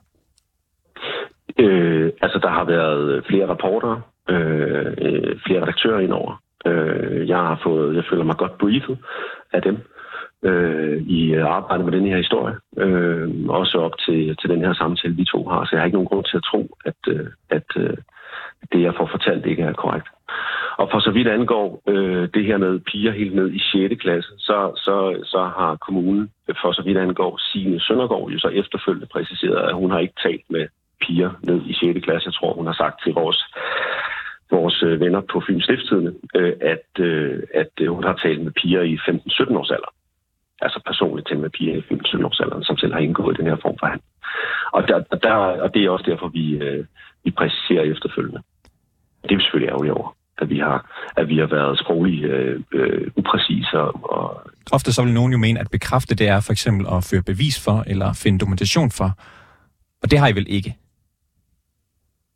Øh, 1.58 2.10
altså, 2.22 2.38
der 2.38 2.48
har 2.48 2.64
været 2.64 3.24
flere 3.28 3.46
rapporter, 3.48 4.00
øh, 4.28 4.86
øh, 4.98 5.40
flere 5.46 5.62
redaktører 5.62 6.00
indover. 6.00 6.42
Øh, 6.66 7.28
jeg 7.28 7.36
har 7.36 7.60
fået, 7.62 7.96
jeg 7.96 8.04
føler 8.10 8.24
mig 8.24 8.36
godt 8.36 8.58
briefet 8.58 8.98
af 9.52 9.62
dem 9.62 9.76
øh, 10.42 11.02
i 11.02 11.34
arbejdet 11.34 11.84
med 11.84 11.92
den 11.92 12.06
her 12.06 12.16
historie. 12.16 12.56
Øh, 12.78 13.30
også 13.48 13.78
op 13.78 13.98
til, 14.06 14.36
til 14.36 14.50
den 14.50 14.60
her 14.60 14.74
samtale, 14.74 15.14
vi 15.16 15.24
to 15.24 15.48
har. 15.48 15.64
Så 15.64 15.70
jeg 15.72 15.80
har 15.80 15.86
ikke 15.86 15.96
nogen 15.96 16.08
grund 16.08 16.24
til 16.24 16.36
at 16.36 16.48
tro, 16.50 16.76
at, 16.84 17.00
øh, 17.08 17.26
at 17.50 17.68
øh, 17.76 17.96
det, 18.72 18.82
jeg 18.82 18.94
får 18.96 19.08
fortalt, 19.10 19.46
ikke 19.46 19.62
er 19.62 19.72
korrekt. 19.72 20.08
Og 20.76 20.88
for 20.92 21.00
så 21.00 21.10
vidt 21.10 21.28
angår 21.28 21.82
øh, 21.88 22.28
det 22.34 22.44
her 22.44 22.56
med 22.56 22.80
piger 22.80 23.12
helt 23.12 23.34
ned 23.34 23.52
i 23.52 23.58
6. 23.58 24.02
klasse, 24.02 24.30
så, 24.38 24.72
så, 24.76 24.96
så 25.24 25.38
har 25.58 25.76
kommunen, 25.76 26.30
øh, 26.48 26.54
for 26.62 26.72
så 26.72 26.82
vidt 26.82 26.98
angår 26.98 27.38
Signe 27.38 27.80
Søndergaard, 27.80 28.30
jo 28.30 28.38
så 28.38 28.48
efterfølgende 28.48 29.06
præciseret, 29.06 29.68
at 29.68 29.74
hun 29.74 29.90
har 29.90 29.98
ikke 29.98 30.20
talt 30.22 30.46
med 30.50 30.66
piger 31.00 31.30
ned 31.42 31.60
i 31.66 31.74
6. 31.74 32.04
klasse. 32.04 32.26
Jeg 32.28 32.34
tror, 32.34 32.54
hun 32.54 32.66
har 32.66 32.74
sagt 32.74 33.02
til 33.04 33.12
vores, 33.14 33.40
vores 34.50 34.82
øh, 34.82 35.00
venner 35.00 35.20
på 35.20 35.42
Fyns 35.46 35.64
Stiftstidende, 35.64 36.14
øh, 36.34 36.52
at, 36.60 37.04
øh, 37.04 37.42
at 37.54 37.72
øh, 37.80 37.88
hun 37.88 38.04
har 38.04 38.16
talt 38.22 38.42
med 38.42 38.52
piger 38.52 38.82
i 38.82 38.94
15-17 38.94 39.58
års 39.58 39.70
alder. 39.70 39.92
Altså 40.64 40.80
personligt 40.86 41.28
talt 41.28 41.40
med 41.40 41.50
piger 41.50 41.76
i 41.76 41.80
15-17 41.80 42.26
års 42.26 42.40
alder, 42.40 42.58
som 42.62 42.76
selv 42.76 42.92
har 42.92 43.00
indgået 43.00 43.34
i 43.34 43.40
den 43.40 43.50
her 43.50 43.58
form 43.62 43.76
for 43.80 43.86
handel. 43.86 44.06
Og, 44.72 44.88
der, 44.88 44.98
der, 45.26 45.34
og 45.64 45.74
det 45.74 45.84
er 45.84 45.90
også 45.90 46.06
derfor, 46.10 46.28
vi, 46.28 46.46
øh, 46.64 46.84
vi 47.24 47.30
præciserer 47.30 47.82
efterfølgende. 47.82 48.40
Det 49.22 49.32
er 49.32 49.36
vi 49.36 49.42
selvfølgelig 49.42 49.72
ærgerlige 49.72 49.94
over, 49.94 50.16
at 50.38 50.50
vi 50.50 50.58
har, 50.58 50.78
at 51.16 51.28
vi 51.28 51.36
har 51.38 51.46
været 51.46 51.78
sprogligt 51.78 52.24
øh, 52.24 52.60
øh, 52.72 53.10
upræcise 53.16 53.80
og, 53.80 53.92
og 54.18 54.52
Ofte 54.72 54.92
så 54.92 55.02
vil 55.04 55.12
nogen 55.12 55.32
jo 55.32 55.38
mene, 55.38 55.60
at 55.60 55.70
bekræfte 55.70 56.14
det 56.14 56.28
er 56.28 56.40
for 56.40 56.52
eksempel 56.52 56.86
at 56.86 57.04
føre 57.10 57.22
bevis 57.22 57.64
for, 57.64 57.84
eller 57.86 58.12
finde 58.22 58.38
dokumentation 58.38 58.90
for. 58.90 59.10
Og 60.02 60.10
det 60.10 60.18
har 60.18 60.28
I 60.28 60.32
vel 60.32 60.46
ikke? 60.48 60.76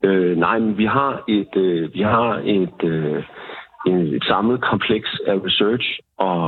Øh, 0.04 0.36
nej, 0.36 0.58
men 0.58 0.78
vi 0.78 0.84
har 0.84 1.24
et, 1.28 1.56
øh, 1.56 1.94
vi 1.94 2.02
har 2.02 2.42
et, 2.44 2.84
øh, 2.84 3.24
en, 3.86 3.96
et 4.14 4.24
samlet 4.24 4.60
kompleks 4.60 5.20
af 5.26 5.34
research 5.44 5.98
og, 6.18 6.40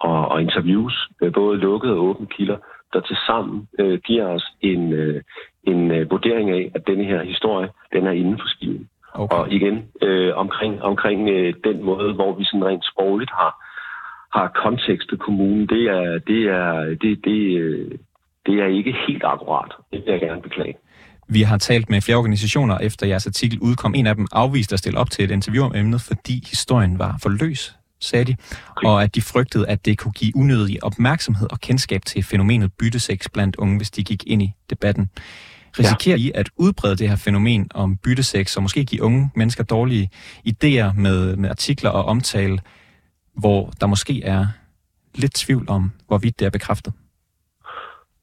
og, 0.00 0.28
og 0.28 0.42
interviews, 0.42 1.08
både 1.34 1.58
lukkede 1.58 1.92
og 1.92 2.04
åbne 2.04 2.26
kilder, 2.26 2.56
der 2.92 3.00
til 3.00 3.16
sammen 3.26 3.68
øh, 3.78 3.98
giver 4.00 4.26
os 4.26 4.46
en, 4.60 4.92
øh, 4.92 5.22
en 5.64 5.90
øh, 5.90 6.10
vurdering 6.10 6.50
af, 6.50 6.70
at 6.74 6.86
denne 6.86 7.04
her 7.04 7.22
historie, 7.22 7.68
den 7.92 8.06
er 8.06 8.10
inden 8.10 8.38
for 8.38 8.48
skiven. 8.48 8.88
Okay. 9.14 9.36
Og 9.36 9.52
igen, 9.52 9.88
øh, 10.02 10.36
omkring, 10.36 10.82
omkring 10.82 11.28
øh, 11.28 11.54
den 11.64 11.84
måde, 11.84 12.12
hvor 12.12 12.34
vi 12.34 12.44
sådan 12.44 12.64
rent 12.64 12.84
sprogligt 12.92 13.30
har, 13.30 13.52
har 14.38 14.48
kontekstet 14.64 15.20
kommunen, 15.20 15.66
det 15.66 15.82
er, 15.82 16.18
det 16.18 16.42
er, 16.48 16.96
det, 17.02 17.24
det, 17.24 17.58
øh, 17.60 17.90
det 18.46 18.54
er 18.60 18.66
ikke 18.66 18.94
helt 19.06 19.24
akkurat. 19.24 19.72
Det 19.92 20.02
vil 20.04 20.12
jeg 20.12 20.20
gerne 20.20 20.42
beklage. 20.42 20.76
Vi 21.28 21.42
har 21.42 21.58
talt 21.58 21.90
med 21.90 22.00
flere 22.00 22.16
organisationer 22.16 22.78
efter 22.78 23.06
jeres 23.06 23.26
artikel 23.26 23.58
udkom. 23.58 23.94
En 23.94 24.06
af 24.06 24.14
dem 24.14 24.26
afviste 24.32 24.72
at 24.72 24.78
stille 24.78 24.98
op 24.98 25.10
til 25.10 25.24
et 25.24 25.30
interview 25.30 25.64
om 25.64 25.74
emnet, 25.74 26.00
fordi 26.00 26.44
historien 26.50 26.98
var 26.98 27.18
for 27.22 27.28
løs, 27.28 27.76
sagde 28.00 28.24
de, 28.24 28.36
og 28.76 29.02
at 29.02 29.14
de 29.14 29.22
frygtede, 29.22 29.68
at 29.68 29.84
det 29.84 29.98
kunne 29.98 30.12
give 30.12 30.36
unødig 30.36 30.84
opmærksomhed 30.84 31.48
og 31.50 31.60
kendskab 31.60 32.04
til 32.04 32.22
fænomenet 32.22 32.72
byttesex 32.72 33.26
blandt 33.32 33.56
unge, 33.56 33.76
hvis 33.76 33.90
de 33.90 34.04
gik 34.04 34.24
ind 34.26 34.42
i 34.42 34.52
debatten. 34.70 35.10
Risikerer 35.78 36.16
ja. 36.16 36.22
I 36.22 36.32
at 36.34 36.50
udbrede 36.56 36.96
det 36.96 37.08
her 37.08 37.16
fænomen 37.16 37.68
om 37.74 37.96
byttesex, 37.96 38.56
og 38.56 38.62
måske 38.62 38.84
give 38.84 39.02
unge 39.02 39.30
mennesker 39.36 39.64
dårlige 39.64 40.10
idéer 40.48 40.92
med, 40.92 41.36
med 41.36 41.50
artikler 41.50 41.90
og 41.90 42.04
omtale, 42.04 42.58
hvor 43.36 43.72
der 43.80 43.86
måske 43.86 44.22
er 44.22 44.46
lidt 45.14 45.34
tvivl 45.34 45.64
om, 45.68 45.92
hvorvidt 46.06 46.38
det 46.38 46.46
er 46.46 46.50
bekræftet? 46.50 46.92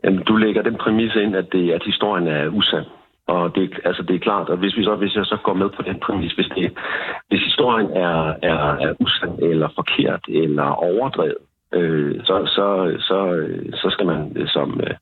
Jamen, 0.03 0.23
du 0.23 0.35
lægger 0.35 0.61
den 0.61 0.77
præmis 0.77 1.15
ind, 1.15 1.35
at, 1.35 1.51
det, 1.51 1.71
at 1.71 1.83
historien 1.85 2.27
er 2.27 2.47
usand. 2.47 2.85
Og 3.27 3.55
det, 3.55 3.79
altså, 3.85 4.03
det 4.03 4.15
er 4.15 4.19
klart, 4.19 4.49
at 4.49 4.57
hvis, 4.57 4.77
vi 4.77 4.83
så, 4.83 4.95
hvis 4.95 5.15
jeg 5.15 5.25
så 5.25 5.37
går 5.43 5.53
med 5.53 5.69
på 5.69 5.81
den 5.81 5.99
præmis, 5.99 6.33
hvis, 6.33 6.49
det, 6.55 6.77
hvis 7.29 7.43
historien 7.43 7.89
er, 7.91 8.33
er, 8.41 8.61
er 8.85 8.93
usand 8.99 9.39
eller 9.39 9.69
forkert 9.75 10.23
eller 10.27 10.63
overdrevet, 10.63 11.37
øh, 11.73 12.15
så, 12.23 12.35
så, 12.45 12.67
så, 12.99 13.17
så 13.73 13.89
skal 13.89 14.05
man 14.05 14.47
som, 14.47 14.81
øh, 14.83 14.95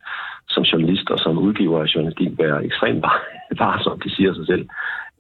som 0.50 0.64
journalist 0.64 1.10
og 1.10 1.20
som 1.20 1.38
udgiver 1.38 1.82
af 1.82 1.96
journalistik 1.96 2.32
være 2.38 2.66
ekstremt 2.66 3.06
varsom, 3.60 4.00
det 4.00 4.12
siger 4.12 4.34
sig 4.34 4.46
selv. 4.48 4.68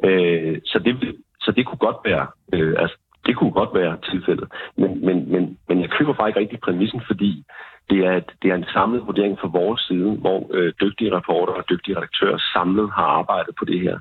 Øh, 0.03 0.57
så, 0.65 0.79
det, 0.79 1.15
så 1.41 1.51
det 1.51 1.65
kunne 1.65 1.83
godt 1.87 1.97
være, 2.05 2.27
øh, 2.53 2.73
altså, 2.77 2.97
det 3.25 3.35
kunne 3.35 3.51
godt 3.51 3.73
være 3.73 3.97
tilfældet. 4.11 4.47
Men, 4.77 5.05
men, 5.05 5.31
men, 5.31 5.57
men 5.67 5.81
jeg 5.81 5.89
køber 5.89 6.13
bare 6.13 6.27
ikke 6.27 6.39
rigtig 6.39 6.59
præmissen, 6.59 7.01
fordi 7.07 7.43
det 7.89 7.99
er, 7.99 8.15
et, 8.17 8.29
det 8.41 8.51
er 8.51 8.55
en 8.55 8.69
samlet 8.73 9.01
vurdering 9.07 9.37
fra 9.41 9.47
vores 9.47 9.81
side, 9.81 10.11
hvor 10.23 10.39
øh, 10.53 10.73
dygtige 10.81 11.15
reporter 11.17 11.53
og 11.53 11.63
dygtige 11.69 11.97
redaktører 11.97 12.37
samlet 12.53 12.91
har 12.91 13.07
arbejdet 13.19 13.55
på 13.59 13.65
det 13.65 13.79
her 13.81 13.97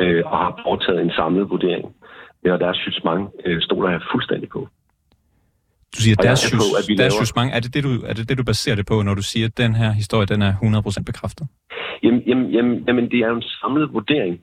øh, 0.00 0.22
og 0.26 0.38
har 0.38 0.60
foretaget 0.64 1.00
en 1.00 1.10
samlet 1.10 1.50
vurdering. 1.50 1.86
Og 2.54 2.60
deres 2.60 2.78
jugement 2.86 3.30
øh, 3.46 3.62
stoler 3.62 3.90
jeg 3.90 4.00
fuldstændig 4.12 4.48
på. 4.48 4.68
Du 5.96 6.00
siger, 6.04 6.16
deres, 6.16 6.52
jus, 6.52 6.60
på, 6.60 6.76
at 6.78 6.84
vi 6.88 6.94
deres 6.94 7.14
laver... 7.14 7.22
jugement, 7.22 7.54
er 7.56 7.60
det 7.60 7.74
det, 7.74 7.82
du, 7.84 7.92
er 8.10 8.14
det 8.18 8.28
det, 8.28 8.38
du 8.38 8.44
baserer 8.44 8.76
det 8.76 8.86
på, 8.86 9.02
når 9.02 9.14
du 9.14 9.22
siger, 9.22 9.46
at 9.46 9.58
den 9.58 9.74
her 9.74 9.90
historie 9.92 10.26
den 10.26 10.42
er 10.42 10.52
100% 10.52 11.02
bekræftet? 11.10 11.46
Jamen, 12.02 12.22
jamen, 12.26 12.50
jamen, 12.50 12.84
jamen, 12.86 13.10
det 13.10 13.18
er 13.20 13.30
en 13.30 13.42
samlet 13.42 13.92
vurdering, 13.92 14.40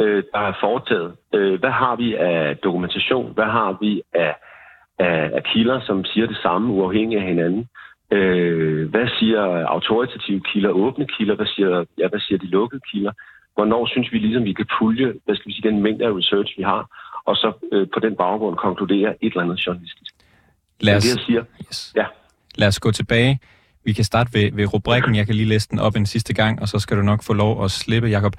øh, 0.00 0.22
der 0.32 0.40
er 0.50 0.52
foretaget. 0.60 1.12
Øh, 1.34 1.60
hvad 1.60 1.70
har 1.70 1.96
vi 1.96 2.14
af 2.14 2.56
dokumentation? 2.56 3.34
Hvad 3.34 3.44
har 3.58 3.78
vi 3.80 4.02
af, 4.14 4.34
af, 4.98 5.30
af 5.38 5.42
kilder, 5.52 5.80
som 5.86 6.04
siger 6.04 6.26
det 6.26 6.38
samme, 6.42 6.72
uafhængigt 6.72 7.20
af 7.20 7.28
hinanden? 7.28 7.60
Øh, 7.60 7.85
hvad 8.92 9.08
siger 9.18 9.66
autoritative 9.66 10.40
kilder, 10.40 10.70
åbne 10.70 11.06
kilder? 11.06 11.34
Hvad 11.34 11.46
siger, 11.46 11.84
ja, 11.98 12.08
hvad 12.08 12.20
siger 12.20 12.38
de 12.38 12.46
lukkede 12.46 12.80
kilder? 12.92 13.12
Hvornår 13.54 13.86
synes 13.86 14.12
vi 14.12 14.18
ligesom, 14.18 14.44
vi 14.44 14.52
kan 14.52 14.66
pulje 14.78 15.12
hvad 15.24 15.34
skal 15.36 15.48
vi 15.48 15.52
sige, 15.52 15.70
den 15.70 15.82
mængde 15.82 16.04
af 16.04 16.12
research, 16.20 16.58
vi 16.58 16.62
har, 16.62 16.82
og 17.24 17.36
så 17.36 17.52
øh, 17.72 17.86
på 17.94 18.00
den 18.00 18.16
baggrund 18.16 18.56
konkludere 18.56 19.24
et 19.24 19.30
eller 19.30 19.42
andet 19.42 19.66
journalistisk? 19.66 20.12
Lad 20.80 20.96
os, 20.96 21.02
det, 21.02 21.16
jeg 21.16 21.24
siger. 21.26 21.44
Yes. 21.68 21.92
Ja. 21.96 22.04
Lad 22.54 22.68
os 22.68 22.80
gå 22.80 22.90
tilbage. 22.90 23.40
Vi 23.84 23.92
kan 23.92 24.04
starte 24.04 24.30
ved, 24.34 24.52
ved 24.52 24.74
rubrikken. 24.74 25.14
Jeg 25.16 25.26
kan 25.26 25.34
lige 25.34 25.48
læse 25.48 25.68
den 25.70 25.78
op 25.78 25.96
en 25.96 26.06
sidste 26.06 26.34
gang, 26.34 26.62
og 26.62 26.68
så 26.68 26.78
skal 26.78 26.96
du 26.96 27.02
nok 27.02 27.22
få 27.22 27.32
lov 27.32 27.64
at 27.64 27.70
slippe, 27.70 28.08
Jakob. 28.08 28.32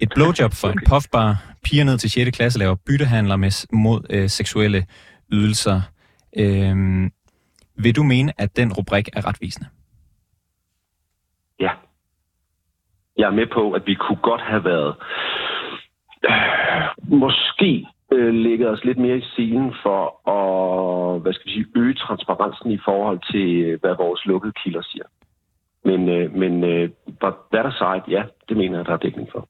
Et 0.00 0.08
blowjob 0.14 0.52
for 0.52 0.68
okay. 0.68 0.78
en 0.78 0.86
puffbar. 0.88 1.36
Piger 1.64 1.84
ned 1.84 1.98
til 1.98 2.10
6. 2.10 2.36
klasse 2.36 2.58
laver 2.58 2.74
byttehandler 2.86 3.36
med, 3.36 3.66
mod 3.72 4.00
øh, 4.10 4.28
seksuelle 4.28 4.86
ydelser. 5.32 5.80
Øhm, 6.38 7.10
vil 7.76 7.96
du 7.96 8.02
mene, 8.02 8.32
at 8.38 8.56
den 8.56 8.72
rubrik 8.72 9.08
er 9.12 9.26
retvisende? 9.28 9.68
Ja. 11.60 11.70
Jeg 13.16 13.26
er 13.26 13.30
med 13.40 13.46
på, 13.54 13.72
at 13.72 13.82
vi 13.86 13.94
kunne 13.94 14.22
godt 14.22 14.40
have 14.40 14.64
været 14.64 14.94
øh, 16.30 17.08
måske 17.18 17.86
øh, 18.12 18.34
lægget 18.34 18.68
os 18.68 18.84
lidt 18.84 18.98
mere 18.98 19.16
i 19.16 19.20
scenen 19.20 19.74
for 19.82 20.28
at 20.30 21.20
hvad 21.20 21.32
skal 21.32 21.46
vi 21.46 21.52
sige, 21.52 21.66
øge 21.76 21.94
transparensen 21.94 22.70
i 22.70 22.78
forhold 22.84 23.20
til, 23.32 23.78
hvad 23.80 23.94
vores 23.96 24.26
lukkede 24.26 24.52
kilder 24.64 24.82
siger. 24.82 25.04
Men, 25.84 26.08
øh, 26.08 26.34
men 26.34 26.64
øh, 26.64 26.90
hvad 27.50 27.62
der 27.64 27.72
sagt, 27.78 28.08
ja, 28.08 28.22
det 28.48 28.56
mener 28.56 28.76
jeg, 28.78 28.86
der 28.86 28.92
er 28.92 28.96
dækning 28.96 29.28
for. 29.32 29.48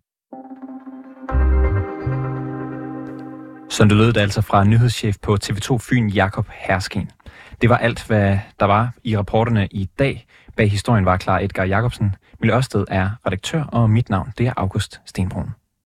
Sådan 3.69 3.91
det 3.91 3.99
lød 3.99 4.13
det 4.13 4.21
altså 4.21 4.43
fra 4.43 4.65
nyhedschef 4.65 5.17
på 5.23 5.33
TV2 5.45 5.69
Fyn, 5.89 6.09
Jakob 6.09 6.47
Hersken. 6.67 7.11
Det 7.61 7.70
var 7.70 7.76
alt, 7.76 8.07
hvad 8.07 8.38
der 8.61 8.66
var 8.66 8.92
i 9.05 9.16
rapporterne 9.18 9.68
i 9.70 9.85
dag. 9.98 10.26
Bag 10.57 10.70
historien 10.70 11.05
var 11.05 11.16
klar 11.16 11.38
Edgar 11.38 11.64
Jacobsen. 11.64 12.14
Mille 12.40 12.57
Ørsted 12.57 12.85
er 12.88 13.11
redaktør, 13.26 13.62
og 13.62 13.90
mit 13.90 14.11
navn 14.11 14.33
det 14.38 14.46
er 14.46 14.52
August 14.57 15.00
Stenbrun. 15.07 15.50